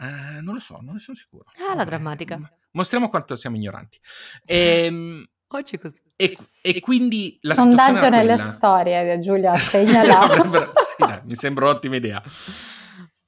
Eh, 0.00 0.40
non 0.42 0.54
lo 0.54 0.60
so, 0.60 0.78
non 0.80 0.94
ne 0.94 1.00
sono 1.00 1.16
sicuro. 1.16 1.44
Ah, 1.70 1.74
la 1.74 1.84
drammatica. 1.84 2.38
Mostriamo 2.72 3.08
quanto 3.08 3.34
siamo 3.36 3.56
ignoranti. 3.56 3.98
Ehm, 4.44 5.26
Oggi 5.50 5.76
è 5.76 5.78
così. 5.78 6.02
E, 6.16 6.36
e 6.60 6.80
quindi 6.80 7.38
la 7.42 7.54
Sondaggio 7.54 8.08
nelle 8.10 8.36
storie, 8.36 9.18
Giulia, 9.20 9.54
segnala. 9.56 10.20
Avrebbero- 10.20 10.72
sì, 10.96 10.96
dai, 10.98 11.20
mi 11.24 11.36
sembra 11.36 11.66
un'ottima 11.66 11.96
idea. 11.96 12.22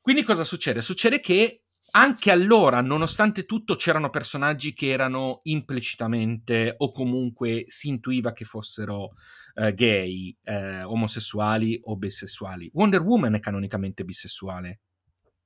Quindi 0.01 0.23
cosa 0.23 0.45
succede? 0.45 0.83
Succede 0.83 1.21
che 1.21 1.65
anche 1.93 2.31
allora, 2.31 2.83
nonostante 2.83 3.47
tutto, 3.47 3.75
c'erano 3.75 4.11
personaggi 4.11 4.75
che 4.75 4.89
erano 4.89 5.41
implicitamente 5.45 6.75
o 6.77 6.93
comunque 6.93 7.65
si 7.69 7.89
intuiva 7.89 8.33
che 8.33 8.45
fossero 8.45 9.13
eh, 9.55 9.73
gay, 9.75 10.37
eh, 10.45 10.83
omosessuali 10.83 11.81
o 11.85 11.97
bisessuali. 11.97 12.71
Wonder 12.75 13.01
Woman 13.01 13.35
è 13.35 13.41
canonicamente 13.41 14.05
bisessuale, 14.05 14.81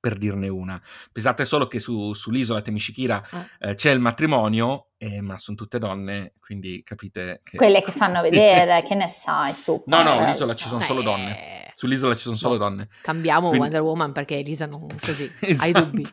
per 0.09 0.19
dirne 0.19 0.47
una. 0.49 0.79
Pensate 1.11 1.45
solo 1.45 1.65
che 1.65 1.79
su- 1.79 2.13
sull'isola 2.13 2.61
Temishikira 2.61 3.27
Eh. 3.59 3.69
eh, 3.71 3.73
c'è 3.73 3.89
il 3.89 3.99
matrimonio, 3.99 4.89
eh, 4.97 5.19
ma 5.19 5.39
sono 5.39 5.57
tutte 5.57 5.79
donne, 5.79 6.33
quindi 6.39 6.83
capite 6.83 7.41
che... 7.43 7.57
Quelle 7.57 7.81
che 7.81 7.91
fanno 7.91 8.21
vedere, 8.21 8.83
che 8.87 8.93
ne 8.93 9.07
sai 9.07 9.55
tu? 9.63 9.81
No, 9.87 10.03
no, 10.03 10.23
l'isola 10.23 10.53
ci 10.53 10.67
sono 10.67 10.79
solo 10.81 11.01
donne. 11.01 11.71
Sull'isola 11.73 12.13
ci 12.13 12.21
sono 12.21 12.35
solo 12.35 12.57
donne. 12.57 12.89
Cambiamo 13.01 13.47
Quindi- 13.47 13.59
Wonder 13.61 13.81
Woman 13.81 14.11
perché 14.11 14.37
Elisa 14.37 14.67
non 14.67 14.85
così. 15.03 15.23
Hai 15.41 15.49
Esatto. 15.49 15.81
dubbi? 15.85 16.07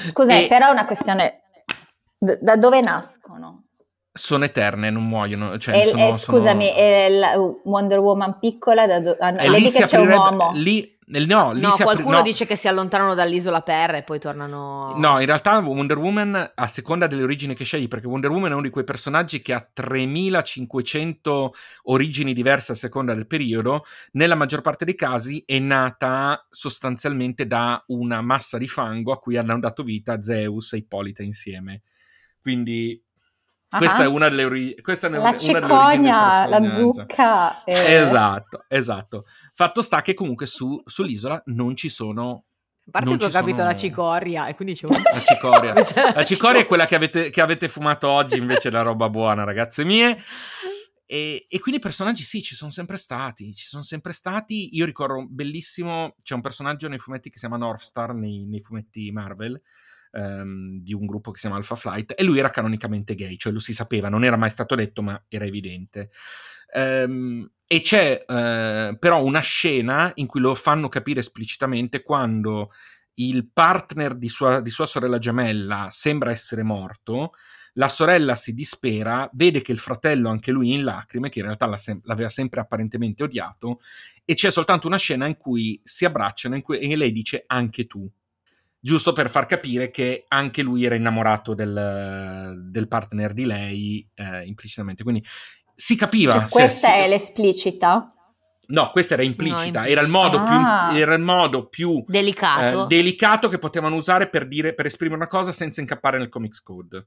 Scusa, 0.00 0.38
E- 0.38 0.46
però 0.46 0.68
è 0.68 0.70
una 0.70 0.86
questione... 0.86 1.42
d- 2.18 2.38
Da 2.40 2.56
dove 2.56 2.80
nascono? 2.80 3.64
Sono 4.14 4.44
eterne, 4.44 4.90
non 4.90 5.06
muoiono. 5.06 5.56
Cioè, 5.58 5.78
E- 5.78 5.84
sono- 5.86 6.08
e 6.08 6.12
scusami, 6.14 6.66
sono- 6.66 6.76
e 6.78 7.08
la 7.10 7.36
Wonder 7.64 7.98
Woman 7.98 8.38
piccola, 8.38 8.86
da 8.86 9.00
do- 9.00 9.16
ah, 9.18 9.30
no, 9.30 9.38
e 9.38 9.48
lei 9.48 9.62
lì 9.62 9.70
che 9.70 9.84
c'è 9.84 9.98
un 9.98 10.08
uomo. 10.10 10.50
Lì, 10.54 10.98
nel- 11.06 11.26
no, 11.26 11.52
lì 11.52 11.60
No, 11.62 11.70
si 11.70 11.80
apri- 11.82 11.84
qualcuno 11.94 12.16
no. 12.18 12.22
dice 12.22 12.44
che 12.46 12.54
si 12.54 12.68
allontanano 12.68 13.14
dall'isola 13.14 13.62
per 13.62 13.94
e 13.94 14.02
poi 14.02 14.18
tornano... 14.18 14.94
No, 14.98 15.18
in 15.18 15.24
realtà 15.26 15.58
Wonder 15.60 15.96
Woman, 15.96 16.52
a 16.54 16.66
seconda 16.66 17.06
delle 17.06 17.22
origini 17.22 17.54
che 17.54 17.64
scegli, 17.64 17.88
perché 17.88 18.06
Wonder 18.06 18.30
Woman 18.30 18.50
è 18.50 18.52
uno 18.52 18.62
di 18.62 18.70
quei 18.70 18.84
personaggi 18.84 19.40
che 19.40 19.54
ha 19.54 19.66
3500 19.72 21.54
origini 21.84 22.34
diverse 22.34 22.72
a 22.72 22.74
seconda 22.74 23.14
del 23.14 23.26
periodo, 23.26 23.84
nella 24.12 24.34
maggior 24.34 24.60
parte 24.60 24.84
dei 24.84 24.94
casi 24.94 25.42
è 25.46 25.58
nata 25.58 26.46
sostanzialmente 26.50 27.46
da 27.46 27.82
una 27.88 28.20
massa 28.20 28.58
di 28.58 28.68
fango 28.68 29.12
a 29.12 29.18
cui 29.18 29.36
hanno 29.36 29.58
dato 29.58 29.82
vita 29.82 30.22
Zeus 30.22 30.72
e 30.74 30.78
Ippolita 30.78 31.22
insieme. 31.22 31.82
Quindi 32.40 33.00
Ah, 33.74 33.78
questa 33.78 34.02
è 34.02 34.06
una 34.06 34.28
delle, 34.28 34.44
ori- 34.44 34.80
questa 34.82 35.06
è 35.06 35.10
una, 35.10 35.18
la 35.18 35.28
una 35.28 35.36
delle 35.36 35.50
origini 35.52 35.60
del 35.60 36.10
cicogna, 36.10 36.46
la 36.46 36.70
zucca. 36.74 37.64
e- 37.64 37.94
Esatto, 37.94 38.64
esatto. 38.68 39.24
Fatto 39.54 39.82
sta 39.82 40.02
che 40.02 40.14
comunque 40.14 40.46
su- 40.46 40.82
sull'isola 40.84 41.42
non 41.46 41.74
ci 41.74 41.88
sono 41.88 42.44
A 42.86 42.90
parte 42.90 43.08
non 43.08 43.18
che 43.18 43.24
ho 43.24 43.30
capito 43.30 43.56
sono- 43.56 43.68
la 43.68 43.74
cicoria 43.74 44.46
e 44.46 44.54
quindi 44.54 44.74
dicevo... 44.74 44.92
la 44.92 45.20
cicoria. 45.20 45.68
Invece 45.72 46.12
La 46.14 46.24
cicoria 46.24 46.60
è 46.60 46.66
quella 46.66 46.84
che 46.84 46.94
avete, 46.96 47.30
che 47.30 47.40
avete 47.40 47.68
fumato 47.68 48.08
oggi, 48.08 48.36
invece 48.36 48.68
è 48.68 48.70
la 48.70 48.82
roba 48.82 49.08
buona, 49.08 49.44
ragazze 49.44 49.84
mie. 49.84 50.22
E, 51.06 51.46
e 51.48 51.58
quindi 51.60 51.78
i 51.80 51.82
personaggi 51.82 52.24
sì, 52.24 52.42
ci 52.42 52.54
sono 52.54 52.70
sempre 52.70 52.96
stati, 52.96 53.54
ci 53.54 53.66
sono 53.66 53.82
sempre 53.82 54.12
stati. 54.12 54.74
Io 54.76 54.84
ricordo 54.86 55.26
bellissimo, 55.28 56.14
c'è 56.22 56.34
un 56.34 56.40
personaggio 56.40 56.88
nei 56.88 56.98
fumetti 56.98 57.28
che 57.30 57.38
si 57.38 57.46
chiama 57.46 57.62
Northstar, 57.62 58.14
nei, 58.14 58.46
nei 58.46 58.60
fumetti 58.60 59.10
Marvel, 59.12 59.60
ehm, 60.12 60.80
di 60.80 60.94
un 60.94 61.06
gruppo 61.06 61.30
che 61.30 61.38
si 61.38 61.46
chiama 61.46 61.60
Alpha 61.60 61.74
Flight, 61.74 62.14
e 62.16 62.22
lui 62.22 62.38
era 62.38 62.50
canonicamente 62.50 63.14
gay, 63.14 63.36
cioè 63.36 63.52
lo 63.52 63.60
si 63.60 63.72
sapeva, 63.72 64.08
non 64.08 64.24
era 64.24 64.36
mai 64.36 64.50
stato 64.50 64.74
detto, 64.74 65.02
ma 65.02 65.22
era 65.28 65.44
evidente. 65.44 66.10
Ehm, 66.74 67.50
e 67.66 67.80
c'è 67.80 68.24
eh, 68.26 68.96
però 68.98 69.22
una 69.24 69.40
scena 69.40 70.12
in 70.16 70.26
cui 70.26 70.40
lo 70.40 70.54
fanno 70.54 70.88
capire 70.88 71.20
esplicitamente 71.20 72.02
quando 72.02 72.70
il 73.14 73.48
partner 73.50 74.14
di 74.14 74.28
sua, 74.28 74.60
di 74.60 74.70
sua 74.70 74.86
sorella 74.86 75.18
gemella 75.18 75.88
sembra 75.90 76.30
essere 76.30 76.62
morto, 76.62 77.32
la 77.74 77.88
sorella 77.88 78.36
si 78.36 78.52
dispera, 78.52 79.28
vede 79.32 79.62
che 79.62 79.72
il 79.72 79.78
fratello, 79.78 80.28
anche 80.28 80.50
lui 80.50 80.72
in 80.72 80.84
lacrime, 80.84 81.30
che 81.30 81.38
in 81.38 81.46
realtà 81.46 81.74
sem- 81.76 82.00
l'aveva 82.04 82.28
sempre 82.28 82.60
apparentemente 82.60 83.22
odiato, 83.22 83.80
e 84.24 84.34
c'è 84.34 84.50
soltanto 84.50 84.86
una 84.86 84.98
scena 84.98 85.26
in 85.26 85.36
cui 85.36 85.80
si 85.82 86.04
abbracciano 86.04 86.60
cui- 86.60 86.78
e 86.78 86.96
lei 86.96 87.12
dice 87.12 87.44
anche 87.46 87.86
tu, 87.86 88.10
giusto 88.84 89.12
per 89.12 89.30
far 89.30 89.46
capire 89.46 89.92
che 89.92 90.24
anche 90.26 90.60
lui 90.62 90.84
era 90.84 90.96
innamorato 90.96 91.54
del, 91.54 92.64
del 92.68 92.88
partner 92.88 93.32
di 93.32 93.44
lei 93.44 94.06
eh, 94.14 94.44
implicitamente. 94.44 95.04
Quindi 95.04 95.24
si 95.74 95.94
capiva. 95.96 96.40
cioè, 96.40 96.48
Questa 96.48 96.88
si- 96.88 96.94
è 96.94 97.08
l'esplicita. 97.08 98.12
No, 98.64 98.90
questa 98.90 99.14
era 99.14 99.22
implicita, 99.22 99.80
No, 99.82 99.86
era 99.86 100.00
il 100.00 100.08
modo 100.08 100.38
Ah. 100.38 100.88
più, 100.88 100.98
era 100.98 101.14
il 101.14 101.20
modo 101.22 101.68
più 101.68 102.02
Delicato. 102.06 102.84
eh, 102.84 102.86
delicato 102.86 103.48
che 103.48 103.58
potevano 103.58 103.96
usare 103.96 104.28
per, 104.28 104.48
dire, 104.48 104.72
per 104.74 104.86
esprimere 104.86 105.16
una 105.18 105.28
cosa 105.28 105.52
senza 105.52 105.80
incappare 105.80 106.16
nel 106.18 106.28
Comics 106.28 106.62
Code. 106.62 107.06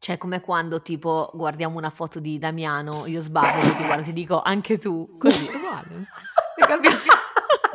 Cioè, 0.00 0.16
come 0.16 0.40
quando 0.40 0.80
tipo 0.80 1.30
guardiamo 1.34 1.76
una 1.78 1.90
foto 1.90 2.20
di 2.20 2.38
Damiano, 2.38 3.04
io 3.06 3.20
sbaglio, 3.20 3.74
ti 3.76 3.84
guardo, 3.84 4.02
ti 4.04 4.12
dico 4.12 4.40
anche 4.40 4.78
tu, 4.78 5.06
così, 5.18 5.44
uguale. 5.52 6.06
Hai 6.56 6.66
capito? 6.68 6.96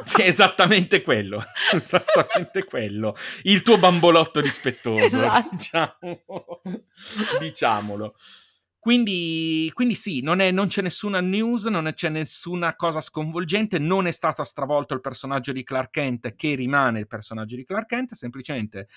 Sì, 0.05 0.21
è 0.21 0.27
esattamente 0.27 1.01
quello, 1.01 1.43
esattamente 1.73 2.65
quello. 2.65 3.15
Il 3.43 3.61
tuo 3.61 3.77
bambolotto 3.77 4.41
dispettoso, 4.41 5.03
Esatto. 5.05 5.49
diciamo- 5.55 6.61
diciamolo. 7.39 8.15
Quindi, 8.79 9.71
quindi 9.73 9.95
sì, 9.95 10.21
non, 10.21 10.41
è- 10.41 10.51
non 10.51 10.67
c'è 10.67 10.81
nessuna 10.81 11.21
news, 11.21 11.63
non 11.65 11.89
c'è 11.93 12.09
nessuna 12.09 12.75
cosa 12.75 12.99
sconvolgente, 12.99 13.79
non 13.79 14.07
è 14.07 14.11
stato 14.11 14.43
stravolto 14.43 14.93
il 14.93 14.99
personaggio 14.99 15.53
di 15.53 15.63
Clark 15.63 15.91
Kent 15.91 16.35
che 16.35 16.55
rimane 16.55 16.99
il 16.99 17.07
personaggio 17.07 17.55
di 17.55 17.63
Clark 17.63 17.87
Kent, 17.87 18.13
semplicemente 18.13 18.89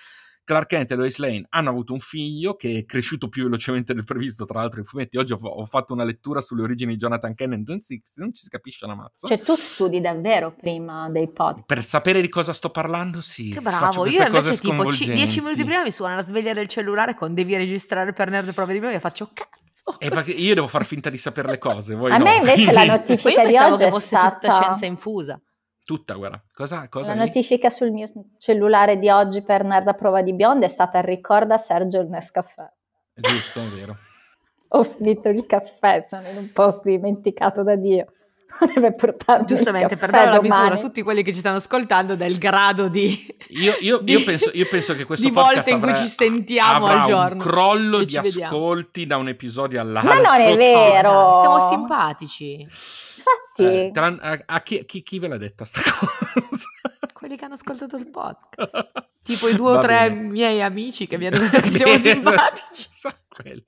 Clark 0.47 0.69
Kent 0.69 0.93
e 0.93 0.95
Lois 0.95 1.17
Lane 1.17 1.45
hanno 1.50 1.71
avuto 1.71 1.93
un 1.93 1.99
figlio 1.99 2.55
che 2.55 2.79
è 2.79 2.85
cresciuto 2.85 3.29
più 3.29 3.43
velocemente 3.43 3.93
del 3.93 4.05
previsto, 4.05 4.45
tra 4.45 4.61
l'altro 4.61 4.81
i 4.81 4.85
fumetti. 4.85 5.17
Oggi 5.17 5.33
ho, 5.33 5.38
ho 5.43 5.67
fatto 5.67 5.93
una 5.93 6.05
lettura 6.05 6.41
sulle 6.41 6.62
origini 6.62 6.93
di 6.93 6.99
Jonathan 6.99 7.35
Kent, 7.35 7.67
non 7.67 7.81
si, 7.81 8.00
non 8.15 8.33
ci 8.33 8.45
si 8.45 8.49
capisce 8.49 8.85
una 8.85 8.95
mazza. 8.95 9.26
Cioè, 9.26 9.41
tu 9.41 9.57
studi 9.57 10.00
davvero 10.00 10.55
prima 10.55 11.11
dei 11.11 11.29
podcast. 11.29 11.67
Per 11.67 11.83
sapere 11.83 12.21
di 12.21 12.29
cosa 12.29 12.53
sto 12.53 12.71
parlando, 12.71 13.21
sì. 13.21 13.49
Che 13.49 13.61
bravo, 13.61 14.07
io 14.07 14.25
invece 14.25 14.53
tipo 14.53 14.69
sconvolgenti. 14.69 15.15
dieci 15.15 15.41
minuti 15.41 15.65
prima 15.65 15.83
mi 15.83 15.91
suona 15.91 16.15
la 16.15 16.23
sveglia 16.23 16.53
del 16.53 16.69
cellulare 16.69 17.17
con 17.17 17.35
devi 17.35 17.57
registrare 17.57 18.12
per 18.12 18.31
nerd 18.31 18.55
prove 18.55 18.73
di 18.73 18.79
me 18.79 18.95
e 18.95 19.00
faccio 19.00 19.29
cazzo. 19.35 19.99
Eh, 19.99 20.11
perché 20.11 20.31
io 20.31 20.55
devo 20.55 20.69
far 20.69 20.85
finta 20.85 21.11
di 21.11 21.19
sapere 21.19 21.49
le 21.50 21.59
cose. 21.59 21.97
voi 21.97 22.12
A 22.12 22.19
no. 22.19 22.25
me 22.25 22.37
invece 22.37 22.71
la 22.71 22.85
notifica 22.95 23.43
Ma 23.43 23.43
io 23.43 23.47
di 23.49 23.53
pensavo 23.53 23.75
oggi 23.75 23.83
che 23.83 23.88
è 23.88 23.91
fosse 23.91 24.07
stata... 24.07 24.38
tutta 24.38 24.62
scienza 24.62 24.87
infusa. 24.87 25.41
Tutta, 25.87 26.14
guarda. 26.14 26.43
Cosa, 26.52 26.88
cosa 26.88 27.14
La 27.14 27.25
notifica 27.25 27.71
sul 27.71 27.93
mio 27.93 28.11
cellulare 28.38 28.99
di 28.99 29.09
oggi 29.09 29.40
per 29.40 29.62
Nerd 29.62 29.87
a 29.87 29.95
prova 29.95 30.21
di 30.21 30.35
bionda 30.35 30.66
è 30.66 30.69
stata 30.69 31.00
ricorda 31.00 31.57
Sergio 31.59 32.00
il 32.00 32.09
Nescafè. 32.09 32.69
Giusto, 33.14 33.61
è 33.61 33.69
vero. 33.69 33.97
Ho 34.71 34.83
finito 34.83 35.28
il 35.28 35.47
caffè, 35.47 36.00
sono 36.00 36.26
in 36.26 36.38
un 36.38 36.50
posto 36.52 36.88
dimenticato 36.88 37.62
da 37.62 37.76
Dio. 37.76 38.14
Deve 38.75 38.95
portarmi 38.95 39.47
Giustamente, 39.47 39.97
per 39.97 40.11
dare 40.11 40.31
la 40.31 40.41
misura 40.41 40.73
a 40.75 40.77
tutti 40.77 41.03
quelli 41.03 41.23
che 41.23 41.33
ci 41.33 41.39
stanno 41.41 41.57
ascoltando 41.57 42.17
del 42.17 42.39
grado 42.39 42.89
di, 42.89 43.27
Io, 43.51 43.75
io- 43.81 43.99
di- 43.99 44.13
io 44.13 44.25
penso, 44.25 44.51
io 44.53 44.67
penso 44.71 44.95
che 44.95 45.05
questo 45.05 45.27
di 45.27 45.33
volte 45.33 45.71
in 45.71 45.81
cui 45.81 45.91
avrà- 45.91 46.03
ci 46.03 46.09
sentiamo 46.09 46.87
avrà 46.87 47.01
al 47.03 47.07
giorno. 47.09 47.35
un 47.45 47.51
crollo 47.51 47.99
di 47.99 48.07
ci 48.09 48.21
vediamo. 48.21 48.55
ascolti 48.57 49.07
da 49.07 49.17
un 49.17 49.29
episodio 49.29 49.81
all'altro. 49.81 50.15
Ma 50.15 50.21
non 50.21 50.41
è 50.41 50.57
vero. 50.57 51.31
Dai, 51.33 51.41
siamo 51.41 51.59
simpatici. 51.61 52.61
Infatti, 52.61 53.63
Eh, 53.65 53.91
l'han- 53.93 54.19
a, 54.23 54.39
a 54.47 54.61
chi, 54.63 54.85
chi- 54.87 55.03
chi 55.03 55.19
ve 55.19 55.29
l'ha 55.29 55.37
detta 55.39 55.65
sta 55.65 55.81
cosa? 55.99 56.69
Quelli 57.26 57.40
che 57.40 57.47
hanno 57.47 57.54
ascoltato 57.54 57.97
il 57.97 58.09
podcast. 58.09 58.92
Tipo 59.21 59.49
i 59.49 59.56
due 59.56 59.71
o 59.71 59.75
Va 59.75 59.80
tre 59.80 60.12
bene. 60.12 60.28
miei 60.28 60.62
amici 60.62 61.09
che 61.09 61.18
mi 61.18 61.26
hanno 61.26 61.38
detto 61.40 61.59
che 61.59 61.73
siamo 61.75 61.97
simpatici. 61.97 62.88
quello. 63.28 63.64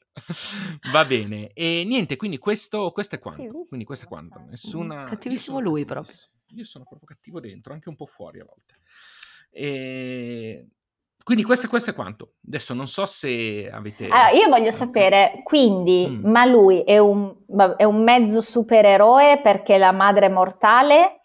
Va 0.92 1.04
bene, 1.04 1.50
e 1.54 1.82
niente, 1.84 2.14
quindi 2.14 2.38
questo, 2.38 2.92
questo 2.92 3.16
è 3.16 3.18
quanto. 3.18 3.40
Cattivissimo, 3.42 3.66
Quindi 3.66 3.84
questo 3.84 4.04
è 4.04 4.08
quanto. 4.08 4.40
Nessuna... 4.48 5.02
Cattivissimo 5.02 5.58
lui, 5.58 5.84
cattivissimo. 5.84 6.34
Io 6.50 6.64
sono 6.64 6.84
proprio 6.84 7.08
cattivo 7.08 7.40
dentro, 7.40 7.72
anche 7.72 7.88
un 7.88 7.96
po' 7.96 8.06
fuori 8.06 8.38
a 8.38 8.44
volte. 8.44 8.78
E... 9.50 10.68
Quindi 11.24 11.42
questo, 11.42 11.66
questo 11.66 11.90
è 11.90 11.94
quanto. 11.94 12.34
Adesso 12.46 12.74
non 12.74 12.86
so 12.86 13.06
se 13.06 13.68
avete... 13.68 14.04
Allora, 14.04 14.30
io 14.30 14.48
voglio 14.48 14.70
sapere, 14.70 15.40
quindi, 15.42 16.06
Mm. 16.08 16.30
ma 16.30 16.44
lui 16.44 16.82
è 16.84 16.98
un, 16.98 17.34
è 17.76 17.82
un 17.82 18.04
mezzo 18.04 18.40
supereroe 18.40 19.40
perché 19.42 19.78
la 19.78 19.90
madre 19.90 20.26
è 20.26 20.30
mortale 20.30 21.18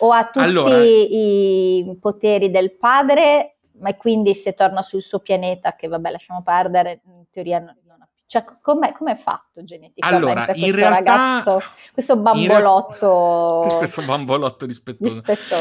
o 0.00 0.10
ha 0.12 0.24
tutti 0.24 0.44
Allora- 0.44 0.82
i 0.82 1.96
poteri 2.00 2.50
del 2.50 2.76
padre, 2.76 3.56
ma 3.80 3.94
quindi 3.94 4.34
se 4.34 4.52
torna 4.54 4.82
sul 4.82 5.02
suo 5.02 5.20
pianeta, 5.20 5.74
che 5.74 5.88
vabbè 5.88 6.10
lasciamo 6.10 6.42
perdere, 6.42 7.00
in 7.06 7.24
teoria 7.30 7.58
non, 7.58 7.76
non 7.86 8.02
ha 8.02 8.08
più. 8.12 8.22
Cioè, 8.26 8.44
com'è, 8.60 8.92
com'è 8.92 9.16
fatto 9.16 9.64
geneticamente 9.64 10.26
Allora, 10.26 10.46
in 10.52 10.60
questo 10.60 10.76
realtà... 10.76 10.98
ragazzo, 10.98 11.62
questo 11.92 12.16
bambolotto 12.16 13.74
questo 13.78 14.02
bambolotto 14.02 14.66
mi 14.66 14.72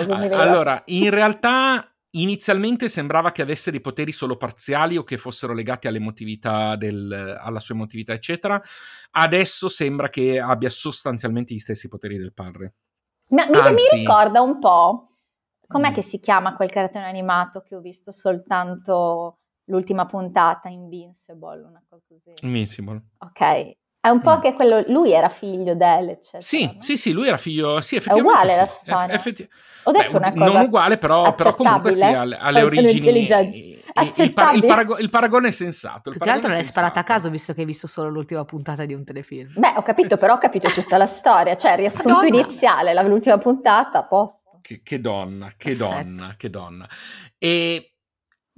veniva- 0.05 0.37
Allora, 0.37 0.81
in 0.85 1.09
realtà 1.09 1.83
inizialmente 2.11 2.89
sembrava 2.89 3.31
che 3.31 3.41
avesse 3.41 3.71
dei 3.71 3.81
poteri 3.81 4.11
solo 4.11 4.35
parziali 4.35 4.97
o 4.97 5.03
che 5.03 5.17
fossero 5.17 5.53
legati 5.53 5.87
all'emotività 5.87 6.75
del, 6.75 7.37
alla 7.39 7.59
sua 7.59 7.75
emotività, 7.75 8.13
eccetera. 8.13 8.61
Adesso 9.11 9.69
sembra 9.69 10.09
che 10.09 10.39
abbia 10.39 10.69
sostanzialmente 10.69 11.53
gli 11.53 11.59
stessi 11.59 11.87
poteri 11.87 12.17
del 12.17 12.33
padre. 12.33 12.73
Ma 13.29 13.45
mi, 13.45 13.51
mi 13.51 13.59
Anzi- 13.59 13.95
ricorda 13.95 14.41
un 14.41 14.59
po', 14.59 15.07
com'è 15.67 15.91
Mm. 15.91 15.93
che 15.93 16.01
si 16.01 16.19
chiama 16.19 16.55
quel 16.55 16.69
cartone 16.71 17.05
animato 17.05 17.61
che 17.61 17.75
ho 17.75 17.79
visto 17.79 18.11
soltanto 18.11 19.39
l'ultima 19.65 20.05
puntata, 20.05 20.67
Invincible, 20.69 21.61
una 21.63 21.83
cosa 21.87 22.01
così. 22.07 22.33
Invincible. 22.41 23.01
Ok, 23.19 23.75
è 24.01 24.09
un 24.09 24.21
po' 24.21 24.37
Mm. 24.37 24.41
che 24.41 24.53
quello, 24.53 24.83
lui 24.87 25.11
era 25.11 25.29
figlio 25.29 25.75
delle, 25.75 26.13
eccetera. 26.13 26.41
Sì, 26.41 26.65
no? 26.65 26.81
sì, 26.81 26.97
sì, 26.97 27.11
lui 27.11 27.27
era 27.27 27.37
figlio. 27.37 27.79
Sì, 27.81 27.97
effettivamente. 27.97 28.31
uguale 28.31 28.51
sì. 28.51 28.57
la 28.57 28.65
storia. 28.65 29.15
effetti- 29.15 29.49
Ho 29.83 29.91
detto 29.91 30.11
Beh, 30.13 30.17
una 30.17 30.33
cosa 30.33 30.51
Non 30.51 30.61
uguale, 30.65 30.97
però, 30.97 31.35
però 31.35 31.53
comunque 31.55 31.91
sì, 31.91 32.03
alle, 32.03 32.37
alle 32.37 32.63
origini. 32.63 33.78
Il, 34.03 34.13
il 34.17 34.33
par- 34.33 34.55
il 34.55 34.65
parago- 34.65 34.97
il 34.97 35.09
paragone 35.09 35.47
è 35.49 35.51
sensato. 35.51 36.09
il 36.09 36.15
Più 36.17 36.25
che 36.25 36.29
altro 36.31 36.49
l'hai 36.49 36.59
è 36.59 36.63
sparata 36.63 36.99
a 36.99 37.03
caso 37.03 37.29
visto 37.29 37.53
che 37.53 37.61
hai 37.61 37.65
visto 37.65 37.87
solo 37.87 38.09
l'ultima 38.09 38.43
puntata 38.45 38.85
di 38.85 38.93
un 38.93 39.03
telefilm. 39.03 39.53
Beh, 39.55 39.73
ho 39.75 39.81
capito, 39.81 40.17
però 40.17 40.35
ho 40.35 40.37
capito 40.37 40.69
tutta 40.69 40.97
la 40.97 41.05
storia, 41.05 41.55
cioè 41.55 41.71
il 41.71 41.77
riassunto 41.77 42.09
Madonna. 42.21 42.39
iniziale, 42.41 42.93
la- 42.93 43.01
l'ultima 43.03 43.37
puntata, 43.37 44.03
posto. 44.03 44.59
Che, 44.61 44.81
che 44.83 44.99
donna, 44.99 45.53
che 45.57 45.71
Perfetto. 45.71 45.89
donna, 46.03 46.35
che 46.37 46.49
donna. 46.49 46.87
E 47.37 47.93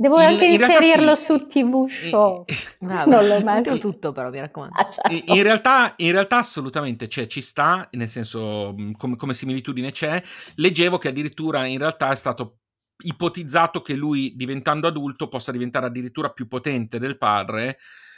Devo 0.01 0.19
In- 0.19 0.29
anche 0.29 0.45
inserirlo 0.47 1.13
sì. 1.13 1.23
su 1.25 1.45
TV 1.45 1.87
Show. 1.87 2.45
Brava. 2.81 3.05
Non 3.05 3.27
l'ho 3.27 3.39
mai 3.41 3.61
visto. 3.61 3.77
tutto 3.77 4.11
però, 4.11 4.31
mi 4.31 4.39
raccomando. 4.39 4.75
Ah, 4.75 4.89
certo. 4.89 5.11
In 5.11 5.21
in 5.37 5.43
realtà, 5.43 5.93
in 5.97 6.11
realtà 6.11 6.37
assolutamente 6.39 7.07
cioè, 7.07 7.27
ci 7.27 7.39
sta, 7.41 7.87
nel 7.91 8.09
senso 8.09 8.73
mh, 8.75 8.93
come, 8.93 9.15
come 9.15 9.35
similitudine 9.35 9.91
c'è. 9.91 10.19
Leggevo 10.55 10.97
che 10.97 11.09
addirittura 11.09 11.65
in 11.65 11.77
realtà 11.77 12.09
è 12.09 12.15
stato 12.15 12.60
ipotizzato 13.03 13.81
che 13.81 13.93
lui 13.93 14.33
diventando 14.35 14.87
adulto 14.87 15.27
possa 15.27 15.51
diventare 15.51 15.85
addirittura 15.87 16.29
più 16.31 16.47
potente 16.47 16.99
del 16.99 17.17
padre. 17.17 17.77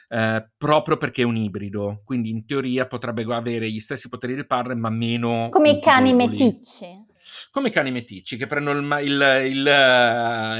eh, 0.09 0.47
proprio 0.57 0.97
perché 0.97 1.23
è 1.23 1.25
un 1.25 1.37
ibrido, 1.37 2.01
quindi 2.05 2.29
in 2.29 2.45
teoria 2.45 2.85
potrebbe 2.85 3.23
avere 3.33 3.67
gli 3.71 3.79
stessi 3.79 4.09
poteri 4.09 4.35
del 4.35 4.45
padre, 4.45 4.75
ma 4.75 4.89
meno. 4.91 5.49
Come 5.49 5.71
i 5.71 5.81
cani 5.81 6.11
deboli. 6.11 6.37
meticci. 6.37 7.05
Come 7.49 7.69
i 7.69 7.71
cani 7.71 7.89
meticci 7.89 8.37
che 8.37 8.45
prendono 8.45 8.79
il 8.99 9.05
il- 9.07 9.47
il, 9.51 9.63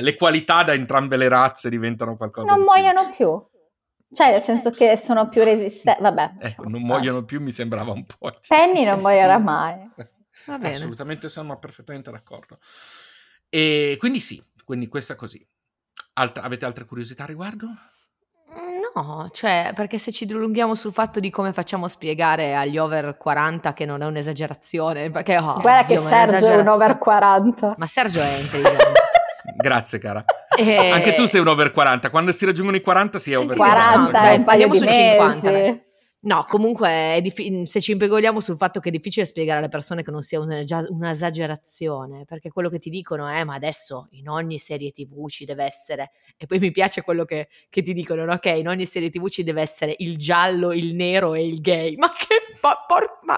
le 0.02 0.16
qualità 0.16 0.64
da 0.64 0.74
entrambe 0.74 1.18
le 1.18 1.28
razze, 1.28 1.70
diventano 1.70 2.18
qualcosa. 2.18 2.52
Non 2.52 2.64
muoiono 2.64 3.12
più. 3.16 3.46
Cioè, 4.12 4.32
nel 4.32 4.42
senso 4.42 4.72
che 4.72 4.98
sono 4.98 5.28
più 5.30 5.44
resistenti. 5.46 6.02
Vabbè. 6.02 6.34
Ecco, 6.40 6.64
non 6.68 6.82
muoiono 6.82 7.24
più, 7.24 7.40
mi 7.42 7.52
sembrava 7.52 7.92
un 7.92 8.06
po'. 8.06 8.40
Penny 8.48 8.86
non 8.86 8.98
sì. 9.02 9.04
mai. 9.06 9.92
Va 10.48 10.58
bene. 10.58 10.76
Assolutamente 10.76 11.30
siamo 11.30 11.58
perfettamente 11.60 12.10
d'accordo. 12.12 12.58
E 13.56 13.98
quindi 14.00 14.20
sì, 14.20 14.44
quindi 14.66 14.88
questa 14.88 15.14
così. 15.16 15.40
Altra- 16.14 16.42
avete 16.42 16.66
altre 16.66 16.86
curiosità 16.86 17.22
a 17.24 17.28
riguardo? 17.28 17.68
No, 18.96 19.30
cioè, 19.32 19.74
perché 19.76 20.00
se 20.00 20.12
ci 20.12 20.26
dilunghiamo 20.26 20.74
sul 20.74 20.92
fatto 20.92 21.20
di 21.20 21.30
come 21.30 21.54
facciamo 21.54 21.88
spiegare 21.88 22.56
agli 22.56 22.80
over 22.80 23.16
40 23.16 23.74
che 23.74 23.86
non 23.86 24.02
è 24.02 24.06
un'esagerazione, 24.08 25.12
perché 25.12 25.38
oh, 25.38 25.60
Guarda 25.62 25.86
che 25.86 25.94
Dio, 25.98 26.04
è 26.04 26.10
Sergio 26.10 26.48
è 26.48 26.56
un 26.56 26.68
over 26.68 26.98
un'esagerazione. 26.98 26.98
40. 26.98 27.76
Ma 27.78 27.86
Sergio 27.86 28.20
è 28.22 28.38
intelligente. 28.40 29.02
Grazie, 29.56 30.00
cara. 30.00 30.26
E- 30.58 30.90
Anche 30.90 31.14
tu 31.14 31.28
sei 31.28 31.42
un 31.42 31.48
over 31.48 31.72
40. 31.72 32.10
Quando 32.10 32.32
si 32.32 32.46
raggiungono 32.46 32.78
i 32.78 32.82
40 32.82 33.20
si 33.20 33.34
è 33.34 33.38
over 33.38 33.56
40 33.56 33.92
40. 34.10 34.12
Dai, 34.20 34.34
è 34.34 34.38
un 34.38 34.44
paio 34.44 34.64
andiamo 34.66 34.74
di 34.74 34.80
su 34.80 34.86
mesi. 34.86 34.98
50, 34.98 35.52
dai. 35.52 35.82
No, 36.26 36.46
comunque 36.48 36.88
è 36.88 37.20
diffi- 37.22 37.66
se 37.66 37.82
ci 37.82 37.92
impegoliamo 37.92 38.40
sul 38.40 38.56
fatto 38.56 38.80
che 38.80 38.88
è 38.88 38.92
difficile 38.92 39.26
spiegare 39.26 39.60
alle 39.60 39.68
persone 39.68 40.04
che 40.04 40.12
non 40.12 40.22
sia 40.22 40.40
un'esagerazione, 40.40 42.24
perché 42.26 42.50
quello 42.50 42.70
che 42.70 42.80
ti 42.80 42.90
dicono 42.90 43.28
è 43.28 43.44
ma 43.44 43.56
adesso 43.56 44.08
in 44.12 44.30
ogni 44.30 44.58
serie 44.60 44.92
tv 44.92 45.28
ci 45.28 45.46
deve 45.46 45.66
essere, 45.66 46.12
e 46.38 46.46
poi 46.46 46.60
mi 46.60 46.72
piace 46.72 47.02
quello 47.02 47.26
che, 47.26 47.50
che 47.70 47.82
ti 47.82 47.94
dicono, 47.94 48.24
no? 48.26 48.34
ok, 48.34 48.46
in 48.58 48.68
ogni 48.68 48.86
serie 48.86 49.10
tv 49.10 49.28
ci 49.28 49.44
deve 49.44 49.62
essere 49.62 49.96
il 50.00 50.18
giallo, 50.18 50.72
il 50.72 50.96
nero 50.96 51.34
e 51.34 51.46
il 51.46 51.60
gay, 51.62 51.96
ma 51.98 52.10
che... 52.10 52.58
po- 52.60 52.84
por- 52.88 53.20
ma, 53.24 53.36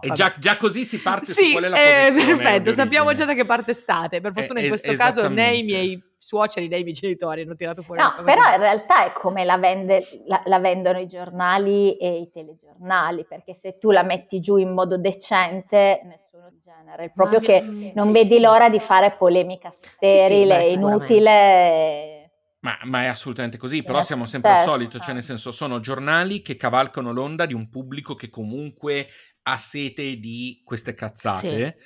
E 0.00 0.06
vabbè. 0.08 0.14
già, 0.14 0.32
già 0.38 0.56
così 0.56 0.84
si 0.84 0.98
parte 1.00 1.26
su 1.26 1.42
Sì, 1.42 1.50
qual 1.50 1.64
è 1.64 1.68
la 1.68 1.76
eh, 2.06 2.12
perfetto, 2.14 2.72
sappiamo 2.72 3.12
già 3.12 3.24
da 3.24 3.34
che 3.34 3.44
parte 3.44 3.74
state. 3.74 4.20
Per 4.20 4.32
fortuna 4.32 4.60
Eh, 4.60 4.66
in 4.66 4.72
es- 4.72 4.80
questo 4.80 4.96
caso 5.02 5.28
né 5.28 5.28
i 5.28 5.34
esattamente. 5.34 5.64
miei 5.64 6.02
suoceri 6.22 6.68
né 6.68 6.78
i 6.78 6.82
miei 6.84 6.94
genitori 6.94 7.42
hanno 7.42 7.56
tirato 7.56 7.82
fuori 7.82 8.00
una 8.00 8.10
No, 8.10 8.16
cosa 8.16 8.30
però 8.30 8.42
così. 8.42 8.54
in 8.54 8.60
realtà 8.60 9.04
è 9.06 9.12
come 9.12 9.44
la, 9.44 9.58
vende- 9.58 10.02
la- 10.26 10.42
la 10.44 10.58
vendono 10.60 11.00
i 11.00 11.08
giornali 11.08 11.96
e 11.96 12.20
i 12.20 12.30
telegiornali, 12.30 13.24
perché 13.24 13.54
se 13.54 13.76
tu 13.76 13.90
la 13.90 14.04
metti 14.04 14.38
giù 14.38 14.56
in 14.56 14.72
modo 14.72 14.96
decente, 14.98 16.00
nessuno 16.04 16.48
ti 16.48 16.60
genera. 16.64 17.02
È 17.02 17.10
proprio 17.10 17.40
Ma- 17.40 17.44
che 17.44 17.92
non 17.96 18.06
sì, 18.06 18.12
vedi 18.12 18.34
sì. 18.36 18.40
l'ora 18.40 18.68
di 18.70 18.78
fare 18.78 19.16
polemica 19.18 19.70
sì, 19.72 19.88
sterile, 19.98 20.58
beh, 20.58 20.64
sicuramente. 20.64 21.12
inutile. 21.12 22.30
Ma, 22.60 22.78
ma 22.84 23.02
è 23.02 23.06
assolutamente 23.08 23.56
così, 23.58 23.82
però 23.82 24.02
siamo 24.02 24.24
sempre 24.24 24.52
al 24.52 24.58
solito, 24.58 25.00
cioè 25.00 25.14
nel 25.14 25.24
senso 25.24 25.50
sono 25.50 25.80
giornali 25.80 26.40
che 26.42 26.56
cavalcano 26.56 27.10
l'onda 27.12 27.46
di 27.46 27.54
un 27.54 27.68
pubblico 27.68 28.14
che 28.14 28.30
comunque 28.30 29.08
ha 29.42 29.58
sete 29.58 30.18
di 30.18 30.62
queste 30.64 30.94
cazzate, 30.94 31.78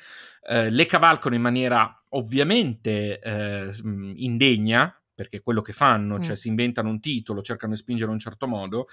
eh, 0.47 0.69
le 0.69 0.85
cavalcano 0.85 1.35
in 1.35 1.41
maniera 1.41 2.03
ovviamente 2.17 3.19
eh, 3.21 3.71
indegna, 4.17 5.01
perché 5.15 5.39
è 5.39 5.43
quello 5.43 5.63
che 5.63 5.73
fanno, 5.73 6.19
cioè 6.19 6.35
Mm. 6.35 6.39
si 6.39 6.49
inventano 6.49 6.91
un 6.91 7.01
titolo, 7.01 7.41
cercano 7.43 7.73
di 7.73 7.79
spingere 7.79 8.09
in 8.09 8.15
un 8.15 8.21
certo 8.21 8.47
modo. 8.47 8.89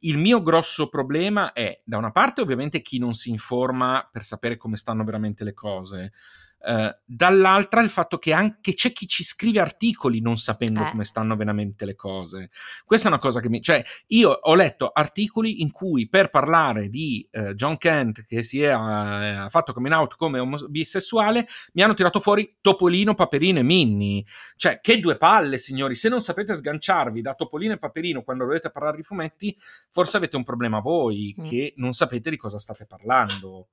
Il 0.00 0.18
mio 0.18 0.42
grosso 0.42 0.88
problema 0.88 1.52
è, 1.52 1.80
da 1.84 1.98
una 1.98 2.12
parte 2.12 2.40
ovviamente 2.40 2.80
chi 2.82 2.98
non 2.98 3.14
si 3.14 3.30
informa 3.30 4.08
per 4.10 4.22
sapere 4.24 4.56
come 4.56 4.76
stanno 4.76 5.02
veramente 5.04 5.44
le 5.44 5.54
cose, 5.54 6.12
eh, 6.66 6.98
dall'altra 7.04 7.80
il 7.82 7.90
fatto 7.90 8.18
che 8.18 8.32
anche 8.32 8.74
c'è 8.74 8.92
chi 8.92 9.06
ci 9.06 9.22
scrive 9.24 9.60
articoli 9.60 10.20
non 10.20 10.36
sapendo 10.36 10.84
Eh. 10.84 10.90
come 10.90 11.04
stanno 11.04 11.36
veramente 11.36 11.84
le 11.84 11.94
cose. 11.94 12.50
Questa 12.84 13.08
è 13.08 13.10
una 13.10 13.20
cosa 13.20 13.40
che 13.40 13.48
mi... 13.48 13.60
Cioè, 13.60 13.84
io 14.08 14.30
ho 14.30 14.54
letto 14.54 14.90
articoli 14.92 15.60
in 15.62 15.70
cui 15.70 16.08
per 16.08 16.30
parlare 16.30 16.88
di 16.88 17.26
eh, 17.30 17.54
John 17.54 17.76
Kent 17.78 18.24
che 18.24 18.42
si 18.42 18.62
è 18.62 18.68
ha 18.68 19.48
fatto 19.50 19.72
coming 19.72 19.94
out 19.94 20.16
come 20.16 20.38
omo- 20.38 20.66
bisessuale, 20.68 21.46
mi 21.74 21.82
hanno 21.82 21.94
tirato 21.94 22.20
fuori 22.20 22.56
Topolino, 22.60 23.14
Paperino 23.14 23.58
e 23.58 23.62
Minnie. 23.62 24.24
Cioè, 24.56 24.80
che 24.80 24.98
due 25.00 25.16
palle, 25.16 25.58
signori. 25.58 25.94
Se 25.94 26.08
non 26.08 26.20
sapete 26.20 26.54
sganciarvi 26.54 27.20
da 27.20 27.34
Topolino 27.34 27.74
e 27.74 27.78
Paperino 27.78 28.22
quando 28.22 28.44
dovete 28.44 28.70
parlare 28.70 28.96
di 28.96 29.02
fumetti, 29.02 29.56
forse 29.90 30.16
avete 30.16 30.36
un 30.36 30.44
problema 30.44 30.80
voi, 30.80 31.34
Mm. 31.38 31.44
che 31.48 31.72
non 31.76 31.92
sapete 31.92 32.30
di 32.30 32.36
cosa 32.36 32.58
state 32.58 32.86
parlando. 32.86 33.68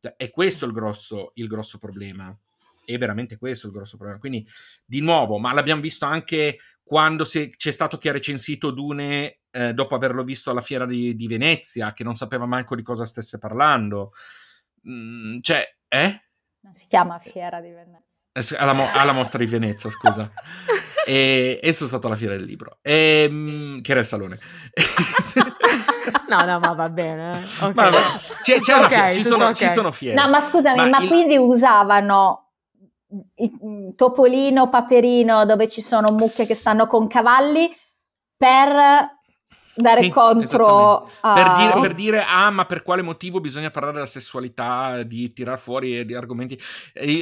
Cioè, 0.00 0.14
è 0.16 0.30
questo 0.30 0.64
il 0.64 0.72
grosso, 0.72 1.32
il 1.34 1.46
grosso 1.46 1.78
problema. 1.78 2.36
È 2.84 2.96
veramente 2.98 3.36
questo 3.36 3.66
il 3.66 3.72
grosso 3.72 3.96
problema. 3.96 4.18
Quindi, 4.18 4.46
di 4.84 5.00
nuovo, 5.00 5.38
ma 5.38 5.52
l'abbiamo 5.52 5.80
visto 5.80 6.06
anche 6.06 6.58
quando 6.82 7.24
si- 7.24 7.54
c'è 7.56 7.70
stato 7.70 7.98
chi 7.98 8.08
ha 8.08 8.12
recensito 8.12 8.70
Dune 8.70 9.40
eh, 9.50 9.74
dopo 9.74 9.94
averlo 9.94 10.24
visto 10.24 10.50
alla 10.50 10.60
fiera 10.60 10.86
di, 10.86 11.14
di 11.14 11.26
Venezia, 11.26 11.92
che 11.92 12.02
non 12.02 12.16
sapeva 12.16 12.46
manco 12.46 12.74
di 12.74 12.82
cosa 12.82 13.04
stesse 13.04 13.38
parlando. 13.38 14.12
Mm, 14.88 15.38
cioè, 15.40 15.64
eh? 15.86 16.22
Non 16.62 16.74
si 16.74 16.86
chiama 16.88 17.18
Fiera 17.18 17.60
di 17.60 17.70
Venezia. 17.70 18.04
Eh, 18.32 18.56
alla, 18.56 18.72
mo- 18.72 18.90
alla, 18.92 19.12
mostra 19.12 19.38
di 19.38 19.46
Venezia, 19.46 19.90
scusa. 19.90 20.32
e, 21.06 21.58
e 21.62 21.72
sono 21.72 21.88
stato 21.88 22.06
alla 22.06 22.16
fiera 22.16 22.36
del 22.36 22.44
libro, 22.44 22.78
e, 22.82 23.26
ehm, 23.28 23.80
che 23.82 23.90
era 23.90 24.00
il 24.00 24.06
salone. 24.06 24.38
no, 26.30 26.44
no, 26.44 26.58
ma 26.60 26.72
va 26.72 26.88
bene. 26.88 27.42
Eh. 27.42 27.64
Okay. 27.64 27.90
Ma, 27.90 27.90
c'è, 28.42 28.60
c'è 28.60 28.76
okay, 28.76 28.88
fiera, 28.88 29.12
ci, 29.12 29.22
sono, 29.24 29.44
okay. 29.44 29.54
ci, 29.54 29.68
sono, 29.68 29.92
fiere. 29.92 30.20
No, 30.20 30.28
ma 30.28 30.40
scusami, 30.40 30.76
ma, 30.76 30.88
ma 30.88 30.98
il... 31.00 31.08
quindi 31.08 31.36
usavano 31.36 32.52
Topolino, 33.96 34.68
Paperino, 34.68 35.44
dove 35.44 35.68
ci 35.68 35.80
sono 35.80 36.12
mucche 36.12 36.46
che 36.46 36.54
stanno 36.54 36.86
con 36.86 37.08
cavalli, 37.08 37.68
per 38.36 39.18
dare 39.74 40.02
sì, 40.02 40.08
contro 40.08 41.10
a... 41.20 41.32
per, 41.32 41.52
dire, 41.52 41.68
sì. 41.68 41.80
per, 41.80 41.94
dire, 41.94 42.24
ah 42.26 42.50
ma 42.50 42.64
per 42.64 42.82
quale 42.82 43.02
motivo 43.02 43.40
bisogna 43.40 43.70
parlare 43.70 43.94
della 43.94 44.06
sessualità 44.06 45.02
di 45.02 45.32
tirar 45.32 45.58
fuori 45.58 46.04
di 46.04 46.14
argomenti. 46.14 46.60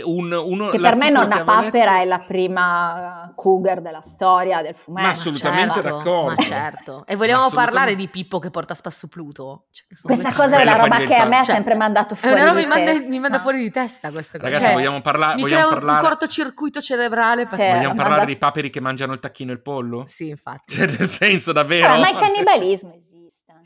Un, 0.05 0.33
uno, 0.33 0.69
che 0.71 0.79
per 0.79 0.97
me 0.97 1.11
Nonna 1.11 1.45
Papera 1.45 1.93
letto... 1.93 2.03
è 2.03 2.05
la 2.07 2.21
prima 2.21 3.33
cougar 3.35 3.81
della 3.81 4.01
storia 4.01 4.63
del 4.63 4.75
fumetto 4.75 5.07
ma 5.07 5.13
assolutamente 5.13 5.81
certo, 5.81 5.97
d'accordo. 5.97 6.25
Ma 6.25 6.37
certo. 6.37 7.05
E 7.07 7.17
vogliamo 7.17 7.51
parlare 7.51 7.95
di 7.95 8.09
Pippo 8.09 8.39
che 8.39 8.51
porta 8.51 8.75
spasso 8.75 9.09
Pluto? 9.09 9.67
Cioè, 9.71 9.87
questa 10.03 10.33
cosa 10.33 10.59
è 10.59 10.63
una 10.63 10.77
roba 10.77 10.99
che 10.99 11.15
a 11.15 11.27
me 11.27 11.39
ha 11.39 11.43
cioè, 11.43 11.55
sempre 11.57 11.75
mandato 11.75 12.15
fuori 12.15 12.37
è 12.37 12.41
una 12.41 12.49
roba 12.51 12.61
mi 12.61 12.67
manda, 12.67 12.93
mi 12.93 13.19
manda, 13.19 13.39
fuori 13.39 13.59
di 13.63 13.71
testa 13.71 14.11
questa 14.11 14.39
cosa. 14.39 14.51
Ragazzi 14.51 14.65
cioè, 14.67 14.75
vogliamo, 14.75 15.01
parla- 15.01 15.35
mi 15.35 15.43
vogliamo 15.43 15.67
crea 15.67 15.79
parlare 15.79 16.03
un 16.03 16.09
cortocircuito 16.09 16.81
cerebrale 16.81 17.47
sì, 17.47 17.57
vogliamo 17.57 17.95
parlare 17.95 18.27
dei 18.27 18.37
paperi 18.37 18.71
che 18.71 18.81
mangiano 18.81 19.13
il 19.13 19.21
tacchino 19.21 19.51
e 19.51 19.55
il 19.55 19.61
pollo? 19.61 20.05
sì 20.07 20.29
infatti. 20.29 20.75
Cioè 20.75 20.87
nel 20.87 21.09
senso 21.09 21.53
davvero? 21.53 21.99
Ma 21.99 22.11
il 22.11 22.17
cannibalismo 22.45 22.95
esiste 22.95 23.19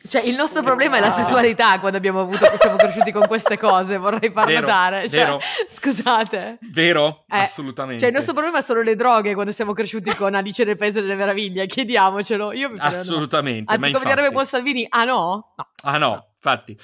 cioè, 0.05 0.23
il 0.23 0.35
nostro 0.35 0.63
problema 0.63 0.97
è 0.97 1.01
la 1.01 1.11
sessualità 1.11 1.79
quando 1.79 1.97
abbiamo 1.97 2.21
avuto, 2.21 2.51
siamo 2.57 2.77
cresciuti 2.77 3.13
con 3.13 3.27
queste 3.29 3.57
cose, 3.57 3.99
vorrei 3.99 4.31
far 4.31 4.47
vero, 4.47 4.61
notare. 4.63 5.09
Cioè, 5.09 5.21
vero. 5.21 5.41
Scusate. 5.69 6.59
Vero, 6.73 7.25
eh, 7.29 7.39
assolutamente. 7.39 8.01
Cioè, 8.01 8.09
il 8.09 8.15
nostro 8.15 8.33
problema 8.33 8.61
sono 8.61 8.83
le 8.83 8.97
droghe 8.97 9.35
quando 9.35 9.53
siamo 9.53 9.73
cresciuti 9.73 10.13
con 10.15 10.35
Alice 10.35 10.65
nel 10.65 10.77
Paese 10.77 11.01
delle 11.01 11.15
Meraviglie, 11.15 11.67
chiediamocelo. 11.67 12.53
Io 12.53 12.71
mi 12.71 12.79
Assolutamente. 12.81 13.73
Anzi, 13.73 13.93
come 13.93 14.05
direbbe 14.07 14.31
Buon 14.31 14.47
Salvini, 14.47 14.85
ah 14.89 15.05
no? 15.05 15.53
no. 15.57 15.69
Ah 15.83 15.99
no, 15.99 16.27
infatti. 16.35 16.77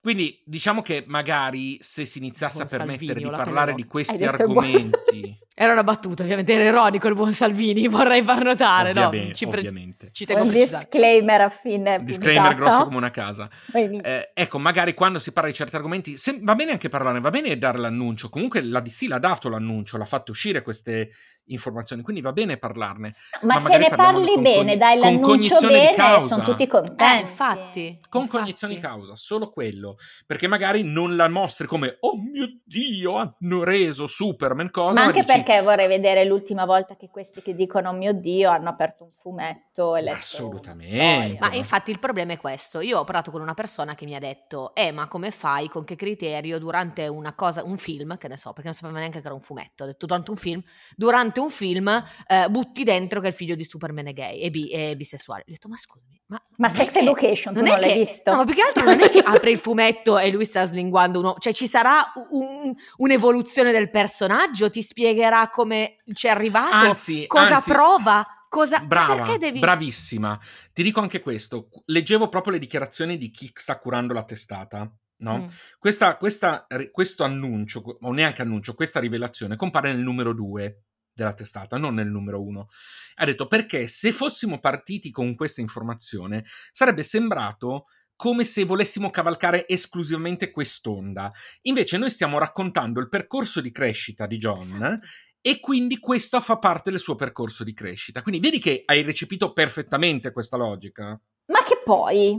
Quindi 0.00 0.40
diciamo 0.46 0.80
che 0.80 1.04
magari 1.06 1.76
se 1.82 2.06
si 2.06 2.18
iniziasse 2.18 2.62
buon 2.62 2.66
a 2.66 2.70
permettere 2.70 3.20
Salvini, 3.20 3.30
di 3.30 3.36
parlare 3.36 3.74
di 3.74 3.84
questi 3.84 4.24
argomenti... 4.24 5.38
Era 5.60 5.74
una 5.74 5.84
battuta, 5.84 6.22
ovviamente 6.22 6.54
era 6.54 6.64
ironico 6.64 7.06
il 7.06 7.14
buon 7.14 7.34
Salvini, 7.34 7.86
vorrei 7.86 8.22
far 8.22 8.42
notare, 8.42 8.92
ovviamente, 8.92 9.26
no? 9.26 9.34
Ci, 9.34 9.46
pre- 9.46 9.60
ovviamente. 9.60 10.08
ci 10.10 10.24
tengo 10.24 10.44
Un 10.44 10.50
disclaimer 10.52 11.40
a 11.42 11.50
fine 11.50 12.02
Disclaimer 12.02 12.54
grosso 12.54 12.84
come 12.84 12.96
una 12.96 13.10
casa. 13.10 13.46
Eh, 13.74 14.30
ecco, 14.32 14.58
magari 14.58 14.94
quando 14.94 15.18
si 15.18 15.32
parla 15.32 15.50
di 15.50 15.54
certi 15.54 15.76
argomenti, 15.76 16.16
se, 16.16 16.38
va 16.40 16.54
bene 16.54 16.70
anche 16.70 16.88
parlarne, 16.88 17.20
va 17.20 17.28
bene 17.28 17.58
dare 17.58 17.76
l'annuncio. 17.76 18.30
Comunque 18.30 18.62
la 18.62 18.80
DC 18.80 19.02
l'ha 19.08 19.18
dato 19.18 19.50
l'annuncio, 19.50 19.98
l'ha 19.98 20.06
fatto 20.06 20.30
uscire 20.30 20.62
queste 20.62 21.10
informazioni, 21.52 22.02
quindi 22.02 22.22
va 22.22 22.32
bene 22.32 22.56
parlarne. 22.56 23.14
Ma, 23.42 23.54
ma 23.54 23.60
se 23.60 23.78
ne 23.78 23.90
parli 23.90 24.38
bene, 24.40 24.76
dai 24.76 24.98
l'annuncio 24.98 25.58
bene, 25.60 26.20
sono 26.20 26.44
tutti 26.44 26.66
contenti. 26.66 27.04
Eh, 27.04 27.18
infatti. 27.20 27.98
Con 28.08 28.22
infatti. 28.22 28.42
cognizione 28.42 28.74
di 28.74 28.80
causa, 28.80 29.16
solo 29.16 29.50
quello. 29.50 29.96
Perché 30.26 30.46
magari 30.46 30.82
non 30.82 31.16
la 31.16 31.28
mostri 31.28 31.66
come, 31.66 31.96
oh 32.00 32.16
mio 32.16 32.58
Dio, 32.64 33.16
hanno 33.16 33.64
reso 33.64 34.06
Superman 34.06 34.70
cosa. 34.70 35.00
Ma 35.00 35.06
anche 35.06 35.22
dici, 35.22 35.32
perché 35.32 35.62
vorrei 35.62 35.88
vedere 35.88 36.24
l'ultima 36.24 36.64
volta 36.64 36.96
che 36.96 37.08
questi 37.10 37.42
che 37.42 37.54
dicono, 37.54 37.90
oh 37.90 37.92
mio 37.92 38.12
Dio, 38.12 38.50
hanno 38.50 38.68
aperto 38.68 39.04
un 39.04 39.10
fumetto 39.16 39.96
e 39.96 40.02
letto 40.02 40.16
Assolutamente. 40.16 41.38
Ma 41.40 41.52
infatti 41.52 41.90
il 41.90 41.98
problema 41.98 42.32
è 42.32 42.38
questo. 42.38 42.80
Io 42.80 42.98
ho 42.98 43.04
parlato 43.04 43.30
con 43.30 43.40
una 43.40 43.54
persona 43.54 43.94
che 43.94 44.04
mi 44.04 44.14
ha 44.14 44.18
detto, 44.18 44.74
eh, 44.74 44.92
ma 44.92 45.08
come 45.08 45.30
fai, 45.30 45.68
con 45.68 45.84
che 45.84 45.96
criterio, 45.96 46.58
durante 46.58 47.08
una 47.08 47.34
cosa, 47.34 47.64
un 47.64 47.76
film, 47.76 48.16
che 48.16 48.28
ne 48.28 48.36
so, 48.36 48.52
perché 48.52 48.68
non 48.68 48.74
sapeva 48.74 48.98
neanche 48.98 49.20
che 49.20 49.26
era 49.26 49.34
un 49.34 49.40
fumetto, 49.40 49.84
ho 49.84 49.86
detto 49.86 50.06
durante 50.06 50.30
un 50.30 50.36
film, 50.36 50.62
durante 50.96 51.39
un 51.40 51.50
film 51.50 51.88
eh, 52.26 52.48
butti 52.48 52.84
dentro 52.84 53.20
che 53.20 53.28
il 53.28 53.32
figlio 53.32 53.54
di 53.54 53.64
Superman 53.64 54.06
è 54.06 54.12
gay 54.12 54.38
e, 54.38 54.50
bi- 54.50 54.68
è 54.68 54.96
bisessuale. 54.96 55.42
Ho 55.46 55.50
detto, 55.50 55.68
ma 55.68 55.76
scusami, 55.76 56.20
ma, 56.26 56.42
ma 56.56 56.68
Sex 56.68 56.92
che, 56.92 56.98
Education, 57.00 57.54
non, 57.54 57.64
non 57.64 57.78
l'hai 57.78 57.92
che, 57.92 57.98
visto? 57.98 58.30
No, 58.30 58.38
ma 58.38 58.44
più 58.44 58.54
che 58.54 58.62
altro 58.62 58.84
non 58.88 59.00
è 59.00 59.08
che 59.08 59.18
apre 59.18 59.50
il 59.50 59.58
fumetto 59.58 60.18
e 60.18 60.30
lui 60.30 60.44
sta 60.44 60.64
slinguando 60.64 61.18
uno, 61.18 61.36
cioè 61.38 61.52
ci 61.52 61.66
sarà 61.66 62.12
un, 62.30 62.74
un'evoluzione 62.96 63.72
del 63.72 63.90
personaggio, 63.90 64.70
ti 64.70 64.82
spiegherà 64.82 65.48
come 65.48 65.96
ci 66.12 66.26
è 66.26 66.30
arrivato, 66.30 66.74
anzi, 66.74 67.26
cosa 67.26 67.56
anzi, 67.56 67.70
prova. 67.70 68.26
Cosa, 68.50 68.80
Brava, 68.80 69.36
devi... 69.36 69.60
bravissima. 69.60 70.36
Ti 70.72 70.82
dico 70.82 70.98
anche 70.98 71.20
questo. 71.20 71.68
Leggevo 71.84 72.28
proprio 72.28 72.54
le 72.54 72.58
dichiarazioni 72.58 73.16
di 73.16 73.30
chi 73.30 73.48
sta 73.54 73.78
curando 73.78 74.12
la 74.12 74.24
testata. 74.24 74.92
No? 75.18 75.38
Mm. 75.38 75.46
Questa, 75.78 76.16
questa, 76.16 76.66
questo 76.90 77.22
annuncio, 77.22 77.80
o 78.00 78.12
neanche 78.12 78.42
annuncio, 78.42 78.74
questa 78.74 78.98
rivelazione 78.98 79.54
compare 79.54 79.92
nel 79.92 80.02
numero 80.02 80.32
2 80.32 80.82
della 81.20 81.34
testata, 81.34 81.76
non 81.76 81.94
nel 81.94 82.08
numero 82.08 82.42
uno. 82.42 82.68
Ha 83.16 83.24
detto 83.24 83.46
perché 83.46 83.86
se 83.86 84.12
fossimo 84.12 84.58
partiti 84.58 85.10
con 85.10 85.34
questa 85.34 85.60
informazione 85.60 86.44
sarebbe 86.72 87.02
sembrato 87.02 87.86
come 88.16 88.44
se 88.44 88.64
volessimo 88.64 89.10
cavalcare 89.10 89.66
esclusivamente 89.66 90.50
quest'onda. 90.50 91.32
Invece 91.62 91.96
noi 91.96 92.10
stiamo 92.10 92.38
raccontando 92.38 93.00
il 93.00 93.08
percorso 93.08 93.60
di 93.60 93.70
crescita 93.70 94.26
di 94.26 94.36
John 94.36 94.58
esatto. 94.58 95.06
e 95.40 95.58
quindi 95.60 95.98
questo 95.98 96.40
fa 96.40 96.58
parte 96.58 96.90
del 96.90 97.00
suo 97.00 97.14
percorso 97.14 97.64
di 97.64 97.72
crescita. 97.72 98.22
Quindi 98.22 98.40
vedi 98.40 98.58
che 98.58 98.82
hai 98.84 99.02
recepito 99.02 99.52
perfettamente 99.52 100.32
questa 100.32 100.58
logica. 100.58 101.18
Ma 101.46 101.62
che 101.64 101.80
poi 101.82 102.38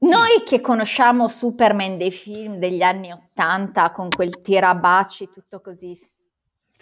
noi 0.00 0.42
che 0.44 0.60
conosciamo 0.60 1.28
Superman 1.28 1.96
dei 1.96 2.10
film 2.10 2.56
degli 2.56 2.82
anni 2.82 3.12
Ottanta 3.12 3.92
con 3.92 4.08
quel 4.08 4.40
tirabaci 4.42 5.28
tutto 5.32 5.60
così 5.60 5.94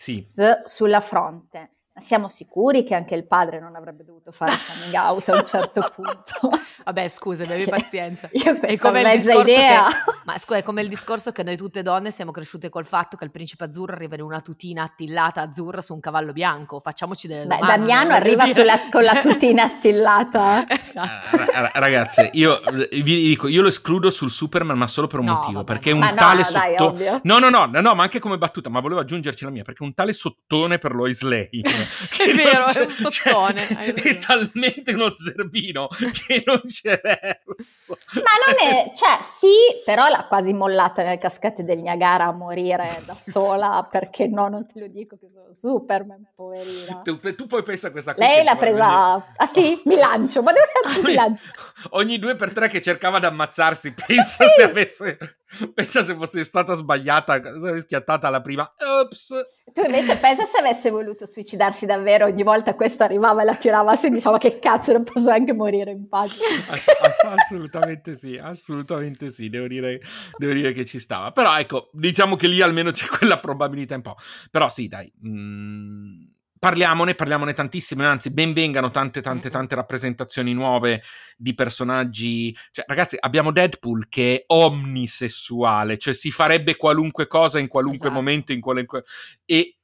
sì. 0.01 0.25
sulla 0.65 1.03
fronte. 1.03 1.75
Siamo 2.01 2.29
sicuri 2.29 2.85
che 2.85 2.95
anche 2.95 3.15
il 3.15 3.27
padre 3.27 3.61
non 3.61 3.77
avrebbe 3.77 4.05
dovuto 4.05 4.33
fare 4.33 4.53
coming 4.73 4.95
out 4.95 5.29
a 5.29 5.37
un 5.37 5.45
certo 5.45 5.93
punto? 5.95 6.59
Vabbè, 6.85 7.09
scusami, 7.09 7.53
abbi 7.53 7.67
pazienza. 7.67 8.29
Io 8.33 8.59
è 8.61 8.79
come 8.79 9.03
il 9.03 9.11
discorso 9.11 9.53
idea. 9.53 9.89
che 9.89 10.13
Ma 10.25 10.39
scusa, 10.39 10.59
è 10.59 10.63
come 10.63 10.83
il 10.83 10.89
discorso 10.89 11.33
che 11.33 11.43
noi 11.43 11.57
tutte 11.57 11.83
donne 11.83 12.11
siamo 12.11 12.31
cresciute 12.31 12.69
col 12.69 12.87
fatto 12.87 13.17
che 13.17 13.25
il 13.25 13.31
principe 13.31 13.65
azzurro 13.65 13.93
arriva 13.93 14.15
in 14.15 14.23
una 14.23 14.41
tutina 14.41 14.85
attillata 14.85 15.43
azzurra 15.43 15.81
su 15.81 15.93
un 15.93 16.01
cavallo 16.01 16.33
bianco. 16.33 16.81
Facciamoci 16.81 17.29
delle 17.29 17.47
Beh, 17.47 17.57
domande. 17.57 17.77
Damiano 17.77 18.13
arriva 18.15 18.47
sulla, 18.47 18.79
con 18.91 19.03
cioè... 19.03 19.15
la 19.15 19.21
tutina 19.21 19.63
attillata. 19.65 20.65
esatto. 20.69 21.37
Uh, 21.37 21.69
ragazze, 21.75 22.31
io 22.33 22.61
vi 22.91 23.03
dico, 23.03 23.49
io 23.49 23.63
lo 23.63 23.69
escludo 23.69 24.11
sul 24.11 24.31
Superman, 24.31 24.79
ma 24.79 24.87
solo 24.87 25.07
per 25.07 25.21
un 25.21 25.27
no, 25.27 25.35
motivo, 25.35 25.59
vabbè, 25.59 25.73
perché 25.73 25.93
un 25.93 26.13
tale 26.17 26.43
no, 26.43 26.51
dai, 26.51 26.75
sotto 26.77 27.21
No, 27.25 27.39
no, 27.39 27.49
no, 27.51 27.67
no, 27.67 27.95
ma 27.95 28.03
anche 28.03 28.19
come 28.19 28.39
battuta, 28.39 28.71
ma 28.71 28.81
volevo 28.81 29.01
aggiungerci 29.01 29.45
la 29.45 29.51
mia, 29.51 29.63
perché 29.63 29.83
un 29.83 29.95
tale 29.95 30.13
sottone 30.13 30.79
per 30.79 30.95
Lois 30.95 31.21
Lane 31.23 31.49
è 32.19 32.35
vero, 32.35 32.67
è 32.67 32.81
un 32.81 32.91
sottone. 32.91 33.67
Cioè, 33.67 33.95
è 33.95 34.19
talmente 34.19 34.93
uno 34.93 35.15
zerbino 35.15 35.89
che 35.89 36.43
non 36.45 36.63
c'è 36.67 37.01
verso. 37.03 37.99
Ma 38.15 38.31
non 38.47 38.69
è, 38.69 38.93
cioè 38.95 39.19
sì, 39.23 39.83
però 39.85 40.09
l'ha 40.09 40.27
quasi 40.29 40.53
mollata 40.53 41.03
nelle 41.03 41.19
cascate 41.19 41.65
del 41.65 41.79
Niagara 41.79 42.27
a 42.27 42.33
morire 42.33 43.03
da 43.05 43.15
sola, 43.19 43.87
perché 43.91 44.27
no, 44.27 44.49
non 44.49 44.67
te 44.67 44.81
lo 44.81 44.87
dico 44.87 45.17
che 45.19 45.29
sono 45.33 45.53
Superman, 45.53 46.27
poverina. 46.35 47.03
Tu, 47.03 47.19
tu 47.35 47.47
poi 47.47 47.63
pensa 47.63 47.89
a 47.89 47.91
questa 47.91 48.15
cosa. 48.15 48.27
Lei 48.27 48.45
l'ha 48.45 48.57
presa, 48.57 49.13
quindi... 49.13 49.37
ah 49.37 49.47
sì, 49.47 49.83
mi 49.89 49.97
lancio, 49.97 50.43
ma 50.43 50.53
dove 50.53 50.71
cazzo 50.73 51.03
mi 51.03 51.15
lancio? 51.15 51.49
Ogni 51.91 52.19
due 52.19 52.37
per 52.37 52.53
tre 52.53 52.69
che 52.69 52.81
cercava 52.81 53.19
di 53.19 53.27
ammazzarsi, 53.27 53.93
pensa 53.93 54.47
sì. 54.47 54.53
se 54.57 54.63
avesse 54.63 55.40
Pensa 55.75 56.05
se 56.05 56.15
fosse 56.15 56.45
stata 56.45 56.75
sbagliata, 56.75 57.41
schiattata 57.79 58.31
la 58.31 58.41
prima. 58.41 58.73
Ops. 59.03 59.35
Tu 59.73 59.83
invece 59.85 60.17
pensa 60.17 60.45
se 60.45 60.59
avesse 60.59 60.91
voluto 60.91 61.27
suicidarsi 61.27 61.87
davvero, 61.87 62.27
ogni 62.27 62.43
volta 62.43 62.75
questo 62.75 63.05
arrivava 63.05 63.43
e 63.43 63.45
la 63.45 63.55
tirava 63.55 63.95
su 63.95 64.07
e 64.07 64.11
diceva 64.11 64.39
che 64.39 64.59
cazzo, 64.59 64.93
non 64.93 65.05
posso 65.05 65.31
anche 65.31 65.53
morire 65.53 65.93
in 65.93 66.09
pace. 66.09 66.41
Ass- 66.71 67.25
assolutamente 67.25 68.17
sì, 68.17 68.37
assolutamente 68.37 69.31
sì, 69.31 69.49
devo 69.49 69.67
dire, 69.67 70.01
devo 70.37 70.53
dire, 70.53 70.73
che 70.73 70.85
ci 70.85 70.99
stava. 70.99 71.33
Però 71.33 71.57
ecco, 71.59 71.91
diciamo 71.93 72.37
che 72.37 72.47
lì 72.47 72.61
almeno 72.63 72.91
c'è 72.91 73.07
quella 73.07 73.39
probabilità 73.39 73.95
un 73.95 74.03
po'. 74.03 74.17
Però 74.51 74.69
sì, 74.69 74.89
dai. 74.89 75.13
Mm 75.27 76.30
parliamone, 76.61 77.15
parliamone 77.15 77.55
tantissimo, 77.55 78.07
anzi 78.07 78.31
benvengano 78.31 78.91
tante 78.91 79.23
tante 79.23 79.49
tante 79.49 79.75
rappresentazioni 79.75 80.53
nuove 80.53 81.03
di 81.35 81.55
personaggi, 81.55 82.55
cioè 82.71 82.85
ragazzi 82.87 83.17
abbiamo 83.19 83.51
Deadpool 83.51 84.09
che 84.11 84.37
è 84.37 84.45
omnisessuale, 84.49 85.97
cioè 85.97 86.13
si 86.13 86.31
farebbe 86.31 86.77
qualunque 86.77 87.27
cosa 87.27 87.59
in 87.59 87.67
qualunque 87.67 88.09
esatto. 88.09 88.13
momento, 88.13 88.53
in 88.53 88.61
qualunque... 88.61 89.05
e 89.47 89.80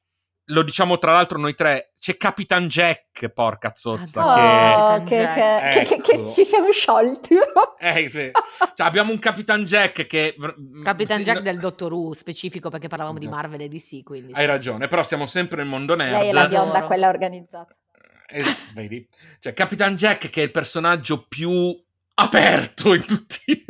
lo 0.47 0.63
diciamo 0.63 0.99
tra 0.99 1.13
l'altro 1.13 1.39
noi 1.39 1.55
tre, 1.55 1.93
c'è 1.99 2.17
Capitan 2.17 2.69
Jack, 2.69 3.29
porca 3.31 3.73
zozza. 3.75 4.95
Oh, 4.95 5.03
che, 5.03 5.17
che, 5.17 5.27
che, 5.35 5.81
ecco. 5.81 6.01
che, 6.01 6.31
ci 6.31 6.45
siamo 6.45 6.71
sciolti. 6.71 7.35
eh, 7.79 8.09
sì. 8.09 8.31
cioè, 8.75 8.87
abbiamo 8.87 9.13
un 9.13 9.19
Capitan 9.19 9.65
Jack 9.65 10.07
che... 10.07 10.37
Capitan 10.85 11.19
sì, 11.19 11.23
Jack 11.25 11.39
no... 11.39 11.43
del 11.43 11.59
Dottor 11.59 11.93
Who, 11.93 12.15
specifico 12.15 12.71
perché 12.71 12.89
parlavamo 12.89 13.19
di 13.19 13.29
Marvel 13.29 13.61
e 13.61 13.69
DC, 13.69 14.03
quindi... 14.03 14.33
Hai 14.33 14.43
sì, 14.43 14.47
ragione, 14.47 14.87
però 14.87 15.03
siamo 15.03 15.27
sempre 15.27 15.59
nel 15.59 15.67
mondo 15.67 15.97
nerd. 15.97 16.13
Lei 16.13 16.29
è 16.29 16.33
la 16.33 16.49
bionda, 16.49 16.83
quella 16.83 17.09
organizzata. 17.09 17.75
Eh, 18.29 18.43
vedi? 18.75 19.07
Cioè, 19.41 19.53
Capitan 19.53 19.97
Jack 19.97 20.31
che 20.31 20.41
è 20.41 20.45
il 20.45 20.51
personaggio 20.51 21.27
più 21.27 21.77
aperto 22.19 22.95
in 22.95 23.05
tutti 23.05 23.65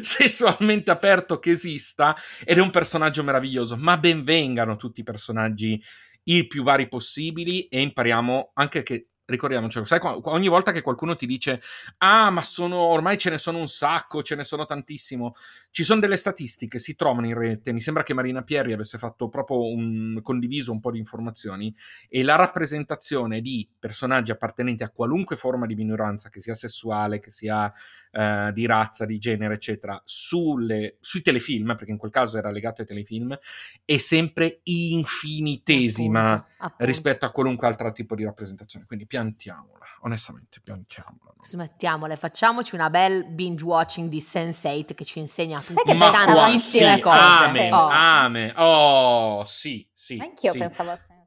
sessualmente 0.00 0.90
aperto 0.90 1.38
che 1.38 1.50
esista 1.50 2.16
ed 2.44 2.58
è 2.58 2.60
un 2.60 2.70
personaggio 2.70 3.22
meraviglioso, 3.22 3.76
ma 3.76 3.96
benvengano 3.96 4.76
tutti 4.76 5.00
i 5.00 5.04
personaggi 5.04 5.82
i 6.24 6.46
più 6.46 6.62
vari 6.62 6.88
possibili 6.88 7.66
e 7.68 7.80
impariamo 7.80 8.52
anche 8.54 8.82
che 8.82 9.09
ricordiamocelo, 9.30 9.84
sai, 9.84 9.98
ogni 10.02 10.48
volta 10.48 10.72
che 10.72 10.82
qualcuno 10.82 11.16
ti 11.16 11.26
dice 11.26 11.62
ah, 11.98 12.30
ma 12.30 12.42
sono, 12.42 12.76
ormai 12.76 13.16
ce 13.18 13.30
ne 13.30 13.38
sono 13.38 13.58
un 13.58 13.68
sacco, 13.68 14.22
ce 14.22 14.34
ne 14.34 14.44
sono 14.44 14.64
tantissimo, 14.64 15.34
ci 15.70 15.84
sono 15.84 16.00
delle 16.00 16.16
statistiche, 16.16 16.78
si 16.78 16.94
trovano 16.94 17.26
in 17.26 17.34
rete, 17.34 17.72
mi 17.72 17.80
sembra 17.80 18.02
che 18.02 18.14
Marina 18.14 18.42
Pierri 18.42 18.72
avesse 18.72 18.98
fatto 18.98 19.28
proprio 19.28 19.64
un, 19.72 20.20
condiviso 20.22 20.72
un 20.72 20.80
po' 20.80 20.90
di 20.90 20.98
informazioni 20.98 21.74
e 22.08 22.22
la 22.22 22.36
rappresentazione 22.36 23.40
di 23.40 23.68
personaggi 23.78 24.30
appartenenti 24.30 24.82
a 24.82 24.90
qualunque 24.90 25.36
forma 25.36 25.66
di 25.66 25.74
minoranza, 25.74 26.28
che 26.28 26.40
sia 26.40 26.54
sessuale, 26.54 27.20
che 27.20 27.30
sia 27.30 27.72
eh, 28.12 28.50
di 28.52 28.66
razza, 28.66 29.06
di 29.06 29.18
genere, 29.18 29.54
eccetera, 29.54 30.00
sulle, 30.04 30.96
sui 31.00 31.22
telefilm, 31.22 31.76
perché 31.76 31.92
in 31.92 31.96
quel 31.96 32.10
caso 32.10 32.38
era 32.38 32.50
legato 32.50 32.80
ai 32.80 32.86
telefilm, 32.86 33.38
è 33.84 33.98
sempre 33.98 34.60
infinitesima 34.64 36.32
appunto, 36.32 36.54
appunto. 36.58 36.84
rispetto 36.84 37.26
a 37.26 37.30
qualunque 37.30 37.66
altro 37.68 37.92
tipo 37.92 38.14
di 38.14 38.24
rappresentazione. 38.24 38.84
Quindi 38.86 39.06
piantiamola, 39.06 39.84
onestamente, 40.00 40.60
piantiamola. 40.60 41.34
Smettiamola, 41.40 42.16
facciamoci 42.16 42.74
una 42.74 42.90
bel 42.90 43.24
binge 43.24 43.64
watching 43.64 44.08
di 44.08 44.18
Sense8 44.18 44.94
che 44.94 45.04
ci 45.04 45.20
insegna 45.20 45.60
tutte 45.60 45.96
tantissime 45.96 46.96
sì, 46.96 47.00
cose. 47.00 47.16
Ame, 47.16 47.72
oh. 47.72 47.88
ame, 47.88 48.52
oh, 48.56 49.44
sì, 49.44 49.88
sì. 49.94 50.18
Anch'io 50.20 50.52
sì. 50.52 50.58
pensavo 50.58 50.90
a 50.90 50.94
Sense8. 50.94 51.18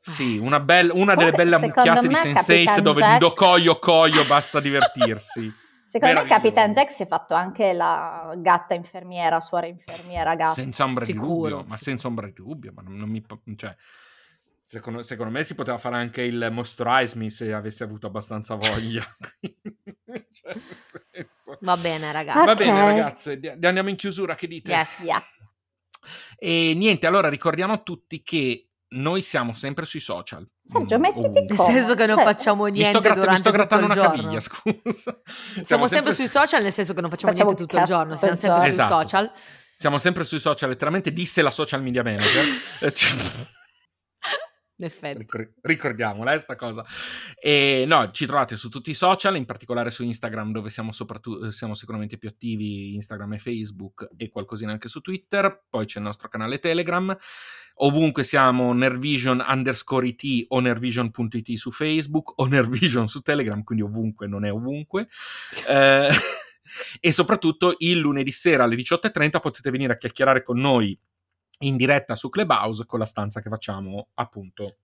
Sì, 0.00 0.38
una, 0.38 0.60
bella, 0.60 0.94
una 0.94 1.14
delle 1.14 1.32
belle 1.32 1.58
mucchiate 1.58 2.06
di 2.06 2.14
Sense8 2.14 2.78
dove 2.78 3.00
Jack... 3.00 3.18
do 3.18 3.32
coio 3.34 3.78
coio 3.78 4.24
basta 4.26 4.60
divertirsi. 4.60 5.52
Secondo 5.88 6.22
me 6.22 6.28
Capitan 6.28 6.74
Jack 6.74 6.90
si 6.90 7.04
è 7.04 7.06
fatto 7.06 7.32
anche 7.32 7.72
la 7.72 8.34
gatta 8.36 8.74
infermiera, 8.74 9.40
suora 9.40 9.64
infermiera 9.64 10.34
gatta. 10.34 10.52
Senza 10.52 10.84
ombra 10.84 11.02
Sicuro, 11.02 11.44
di 11.46 11.54
dubbio, 11.54 11.64
ma 11.66 11.76
senza 11.76 12.08
ombra 12.08 12.26
di 12.26 12.32
dubbio, 12.34 12.72
ma 12.74 12.82
non, 12.82 12.96
non 12.96 13.08
mi... 13.08 13.24
Cioè, 13.56 13.74
secondo, 14.66 15.02
secondo, 15.02 15.32
me 15.32 15.42
si 15.44 15.54
poteva 15.54 15.78
fare 15.78 15.96
anche 15.96 16.20
il 16.20 16.48
Moisturize 16.52 17.16
Me 17.16 17.30
se 17.30 17.54
avesse 17.54 17.84
avuto 17.84 18.06
abbastanza 18.06 18.54
voglia. 18.54 19.02
cioè, 20.30 21.26
Va 21.60 21.78
bene 21.78 22.12
ragazzi. 22.12 22.44
Va 22.44 22.54
bene 22.54 22.80
ragazze, 22.84 23.40
andiamo 23.62 23.88
in 23.88 23.96
chiusura, 23.96 24.34
che 24.34 24.46
dite? 24.46 24.70
Yes. 24.70 25.00
Yeah. 25.00 25.22
E 26.36 26.74
niente, 26.74 27.06
allora 27.06 27.30
ricordiamo 27.30 27.72
a 27.72 27.78
tutti 27.78 28.22
che 28.22 28.67
noi 28.90 29.22
siamo 29.22 29.54
sempre 29.54 29.84
sui 29.84 30.00
social. 30.00 30.46
Sergio, 30.62 30.98
mettiti 30.98 31.26
oh. 31.26 31.30
Nel 31.30 31.58
senso 31.58 31.94
che 31.94 32.06
non 32.06 32.16
cioè, 32.16 32.24
facciamo 32.24 32.66
niente 32.66 33.00
gratta- 33.00 33.20
durante 33.20 33.50
tutto 33.50 33.74
il 33.78 33.88
giorno. 33.88 34.22
Caviglia, 34.22 34.40
scusa. 34.40 34.62
Siamo, 34.62 35.64
siamo 35.64 35.86
sempre, 35.86 35.88
sempre, 35.88 36.12
sui 36.12 36.28
social 36.28 36.62
nel 36.62 36.72
senso 36.72 36.94
che 36.94 37.00
non 37.00 37.10
facciamo, 37.10 37.32
facciamo 37.32 37.50
niente 37.50 37.64
tutto 37.64 37.78
il 37.78 37.86
giorno, 37.86 38.16
siamo 38.16 38.34
sempre 38.34 38.68
esatto. 38.68 38.94
sui 38.94 38.96
social. 38.96 39.30
Siamo 39.74 39.98
sempre 39.98 40.24
sui 40.24 40.40
social, 40.40 40.68
letteralmente 40.70 41.12
disse 41.12 41.40
la 41.40 41.50
social 41.50 41.82
media 41.82 42.02
manager. 42.02 42.44
effetti. 44.84 45.26
ricordiamola, 45.62 46.32
eh, 46.32 46.38
sta 46.38 46.56
cosa. 46.56 46.84
E 47.40 47.84
no, 47.86 48.10
ci 48.10 48.26
trovate 48.26 48.56
su 48.56 48.68
tutti 48.68 48.90
i 48.90 48.94
social, 48.94 49.36
in 49.36 49.44
particolare 49.44 49.90
su 49.90 50.02
Instagram, 50.02 50.52
dove 50.52 50.70
siamo, 50.70 50.90
siamo 50.92 51.74
sicuramente 51.74 52.18
più 52.18 52.28
attivi, 52.28 52.94
Instagram 52.94 53.34
e 53.34 53.38
Facebook, 53.38 54.10
e 54.16 54.28
qualcosina 54.28 54.72
anche 54.72 54.88
su 54.88 55.00
Twitter. 55.00 55.64
Poi 55.68 55.86
c'è 55.86 55.98
il 55.98 56.04
nostro 56.04 56.28
canale 56.28 56.58
Telegram. 56.58 57.16
Ovunque 57.80 58.24
siamo 58.24 58.72
Nervision 58.72 59.44
underscore 59.46 60.08
it 60.08 60.46
o 60.48 60.58
nervision.it 60.58 61.54
su 61.54 61.70
Facebook 61.70 62.32
o 62.40 62.46
Nervision 62.48 63.08
su 63.08 63.20
Telegram, 63.20 63.62
quindi 63.62 63.84
ovunque 63.84 64.26
non 64.26 64.44
è 64.44 64.52
ovunque. 64.52 65.08
eh, 65.68 66.10
e 67.00 67.12
soprattutto 67.12 67.74
il 67.78 67.98
lunedì 67.98 68.30
sera 68.30 68.64
alle 68.64 68.76
18.30 68.76 69.40
potete 69.40 69.70
venire 69.70 69.92
a 69.92 69.96
chiacchierare 69.96 70.42
con 70.42 70.58
noi 70.58 70.98
in 71.58 71.76
diretta 71.76 72.14
su 72.14 72.28
Clubhouse 72.28 72.86
con 72.86 72.98
la 72.98 73.06
stanza 73.06 73.40
che 73.40 73.48
facciamo 73.48 74.08
appunto 74.14 74.76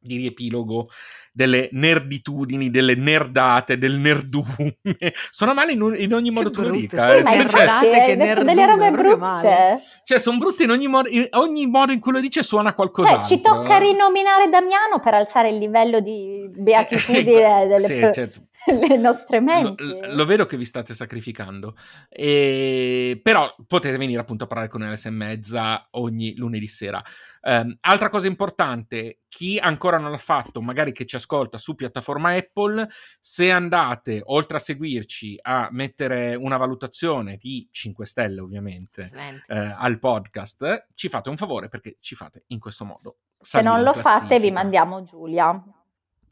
di 0.00 0.16
riepilogo 0.16 0.88
delle 1.32 1.68
nerditudini, 1.72 2.70
delle 2.70 2.94
nerdate, 2.94 3.78
del 3.78 3.98
nerdume. 3.98 4.78
Suona 5.30 5.52
male 5.52 5.72
in, 5.72 5.94
in 5.96 6.14
ogni 6.14 6.30
modo 6.30 6.50
tu 6.50 6.62
lo 6.62 6.70
dica. 6.70 7.00
Sì, 7.00 7.18
eh. 7.18 7.24
cioè, 7.24 7.48
cioè, 7.48 8.04
che 8.06 8.16
nerdume, 8.16 8.44
delle 8.44 8.66
robe 8.66 8.90
brutte. 8.90 9.82
Cioè, 10.04 10.18
sono 10.18 10.38
brutte 10.38 10.64
in 10.64 10.70
ogni 10.70 10.88
modo, 10.88 11.08
in 11.08 11.28
ogni 11.32 11.66
modo 11.66 11.92
in 11.92 12.00
cui 12.00 12.12
lo 12.12 12.20
dice 12.20 12.42
suona 12.42 12.74
qualcosa. 12.74 13.20
Cioè, 13.20 13.24
ci 13.24 13.40
tocca 13.40 13.78
rinominare 13.78 14.48
Damiano 14.48 15.00
per 15.02 15.14
alzare 15.14 15.50
il 15.50 15.58
livello 15.58 16.00
di 16.00 16.48
beatitudine 16.52 17.66
delle 17.68 17.86
sì, 17.86 18.00
certo. 18.12 18.46
le 18.88 18.96
nostre 18.96 19.40
menti. 19.40 19.82
Lo, 19.82 20.14
lo, 20.14 20.24
vedo 20.24 20.46
che 20.46 20.56
vi 20.56 20.64
state 20.64 20.94
sacrificando. 20.94 21.76
E, 22.08 23.18
però 23.22 23.54
potete 23.66 23.96
venire 23.96 24.20
appunto 24.20 24.44
a 24.44 24.46
parlare 24.46 24.68
con 24.68 24.82
LS 24.82 25.06
e 25.06 25.10
mezza 25.10 25.88
ogni 25.92 26.34
lunedì 26.36 26.66
sera. 26.66 27.02
Um, 27.40 27.76
altra 27.80 28.08
cosa 28.08 28.26
importante, 28.26 29.20
chi 29.28 29.58
ancora 29.58 29.98
non 29.98 30.10
l'ha 30.10 30.18
fatto, 30.18 30.60
magari 30.60 30.92
che 30.92 31.06
ci 31.06 31.16
ascolta 31.16 31.56
su 31.56 31.74
piattaforma 31.74 32.32
Apple, 32.32 32.88
se 33.20 33.50
andate, 33.50 34.20
oltre 34.24 34.56
a 34.56 34.60
seguirci, 34.60 35.38
a 35.40 35.68
mettere 35.70 36.34
una 36.34 36.56
valutazione 36.56 37.36
di 37.36 37.68
5 37.70 38.06
stelle 38.06 38.40
ovviamente 38.40 39.10
eh, 39.46 39.74
al 39.76 39.98
podcast, 39.98 40.88
ci 40.94 41.08
fate 41.08 41.28
un 41.28 41.36
favore 41.36 41.68
perché 41.68 41.96
ci 42.00 42.14
fate 42.14 42.44
in 42.48 42.58
questo 42.58 42.84
modo. 42.84 43.16
Se 43.40 43.62
non 43.62 43.82
lo 43.82 43.92
fate 43.92 44.40
vi 44.40 44.50
mandiamo 44.50 45.02
Giulia. 45.04 45.62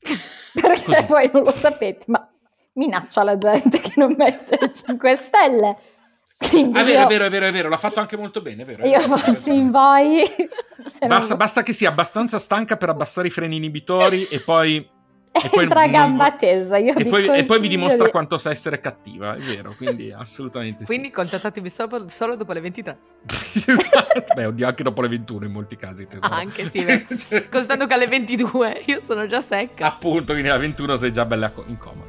perché 0.60 0.82
Così. 0.82 1.04
poi 1.04 1.30
non 1.32 1.42
lo 1.42 1.52
sapete, 1.52 2.04
ma 2.08 2.25
minaccia 2.76 3.22
la 3.22 3.36
gente 3.36 3.80
che 3.80 3.92
non 3.96 4.14
mette 4.16 4.72
5 4.72 5.16
stelle. 5.16 5.76
Quindi 6.38 6.78
ah, 6.78 6.82
è 6.82 6.84
vero, 6.84 6.98
io... 6.98 7.04
è 7.04 7.08
vero, 7.08 7.24
è 7.24 7.30
vero, 7.30 7.46
è 7.46 7.52
vero, 7.52 7.68
l'ha 7.68 7.76
fatto 7.78 8.00
anche 8.00 8.16
molto 8.16 8.42
bene. 8.42 8.62
È 8.62 8.66
vero, 8.66 8.84
io 8.84 9.00
vero, 9.00 9.16
fossi 9.16 9.54
in 9.54 9.70
voi. 9.70 10.22
Basta, 11.06 11.28
non... 11.28 11.38
basta, 11.38 11.62
che 11.62 11.72
sia 11.72 11.88
abbastanza 11.88 12.38
stanca 12.38 12.76
per 12.76 12.90
abbassare 12.90 13.28
i 13.28 13.30
freni 13.30 13.56
inibitori 13.56 14.24
e 14.24 14.40
poi. 14.40 14.94
E 15.36 15.50
poi 15.50 15.64
Entra 15.64 15.86
gamba 15.86 16.32
tesa. 16.32 16.78
Io 16.78 16.94
e, 16.94 17.04
poi, 17.04 17.26
e 17.26 17.44
poi 17.44 17.60
vi 17.60 17.68
dimostra 17.68 18.06
di... 18.06 18.10
quanto 18.10 18.38
sa 18.38 18.48
essere 18.48 18.80
cattiva, 18.80 19.34
è 19.34 19.38
vero, 19.38 19.74
quindi 19.76 20.10
assolutamente 20.16 20.86
Quindi 20.86 21.08
sì. 21.08 21.12
contattatemi 21.12 21.68
solo, 21.68 22.08
solo, 22.08 22.36
dopo 22.36 22.54
le 22.54 22.60
23. 22.60 22.98
esatto. 23.52 24.32
Beh, 24.34 24.46
oddio, 24.46 24.66
anche 24.66 24.82
dopo 24.82 25.02
le 25.02 25.08
21 25.08 25.44
in 25.44 25.52
molti 25.52 25.76
casi. 25.76 26.06
Tesoro. 26.06 26.32
Anche 26.32 26.64
sì, 26.64 26.78
cioè, 26.78 27.04
cioè... 27.18 27.48
costando 27.50 27.84
che 27.84 27.92
alle 27.92 28.06
22 28.06 28.84
io 28.86 28.98
sono 28.98 29.26
già 29.26 29.42
secca. 29.42 29.88
Appunto, 29.88 30.32
quindi 30.32 30.48
alle 30.48 30.60
21 30.60 30.96
sei 30.96 31.12
già 31.12 31.26
bella 31.26 31.52
in 31.66 31.76
coma. 31.76 32.04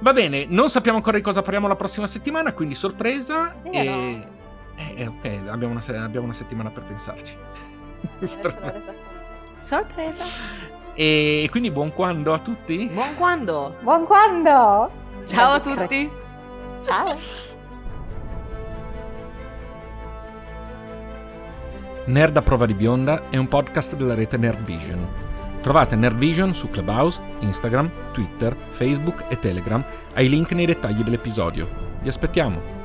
Va 0.00 0.12
bene, 0.12 0.46
non 0.48 0.70
sappiamo 0.70 0.96
ancora 0.96 1.16
di 1.16 1.22
cosa 1.22 1.42
parliamo 1.42 1.66
la 1.66 1.74
prossima 1.74 2.06
settimana, 2.06 2.52
quindi 2.52 2.74
sorpresa. 2.76 3.56
E... 3.62 4.26
Eh, 4.76 4.94
eh, 4.96 5.06
ok, 5.06 5.48
abbiamo 5.48 5.74
una, 5.74 6.04
abbiamo 6.04 6.26
una, 6.26 6.34
settimana 6.34 6.70
per 6.70 6.84
pensarci. 6.84 7.36
sorpresa. 9.58 10.22
E 10.94 11.48
quindi 11.50 11.70
buon 11.72 11.92
quando 11.92 12.32
a 12.32 12.38
tutti? 12.38 12.88
Buon 12.92 13.14
quando! 13.16 13.76
Buon 13.82 14.04
quando! 14.04 14.90
Ciao 15.24 15.52
a 15.54 15.60
tutti! 15.60 16.10
Ciao! 16.86 17.16
Nerd 22.04 22.36
a 22.36 22.42
prova 22.42 22.66
di 22.66 22.74
bionda 22.74 23.28
è 23.30 23.36
un 23.36 23.48
podcast 23.48 23.94
della 23.94 24.14
rete 24.14 24.36
Nerd 24.36 24.64
Vision 24.64 25.27
Trovate 25.60 25.96
Nerdvision 25.96 26.54
su 26.54 26.68
Clubhouse, 26.70 27.20
Instagram, 27.40 27.90
Twitter, 28.12 28.56
Facebook 28.70 29.24
e 29.28 29.38
Telegram 29.38 29.84
ai 30.14 30.28
link 30.28 30.52
nei 30.52 30.66
dettagli 30.66 31.02
dell'episodio. 31.02 31.68
Vi 32.00 32.08
aspettiamo! 32.08 32.77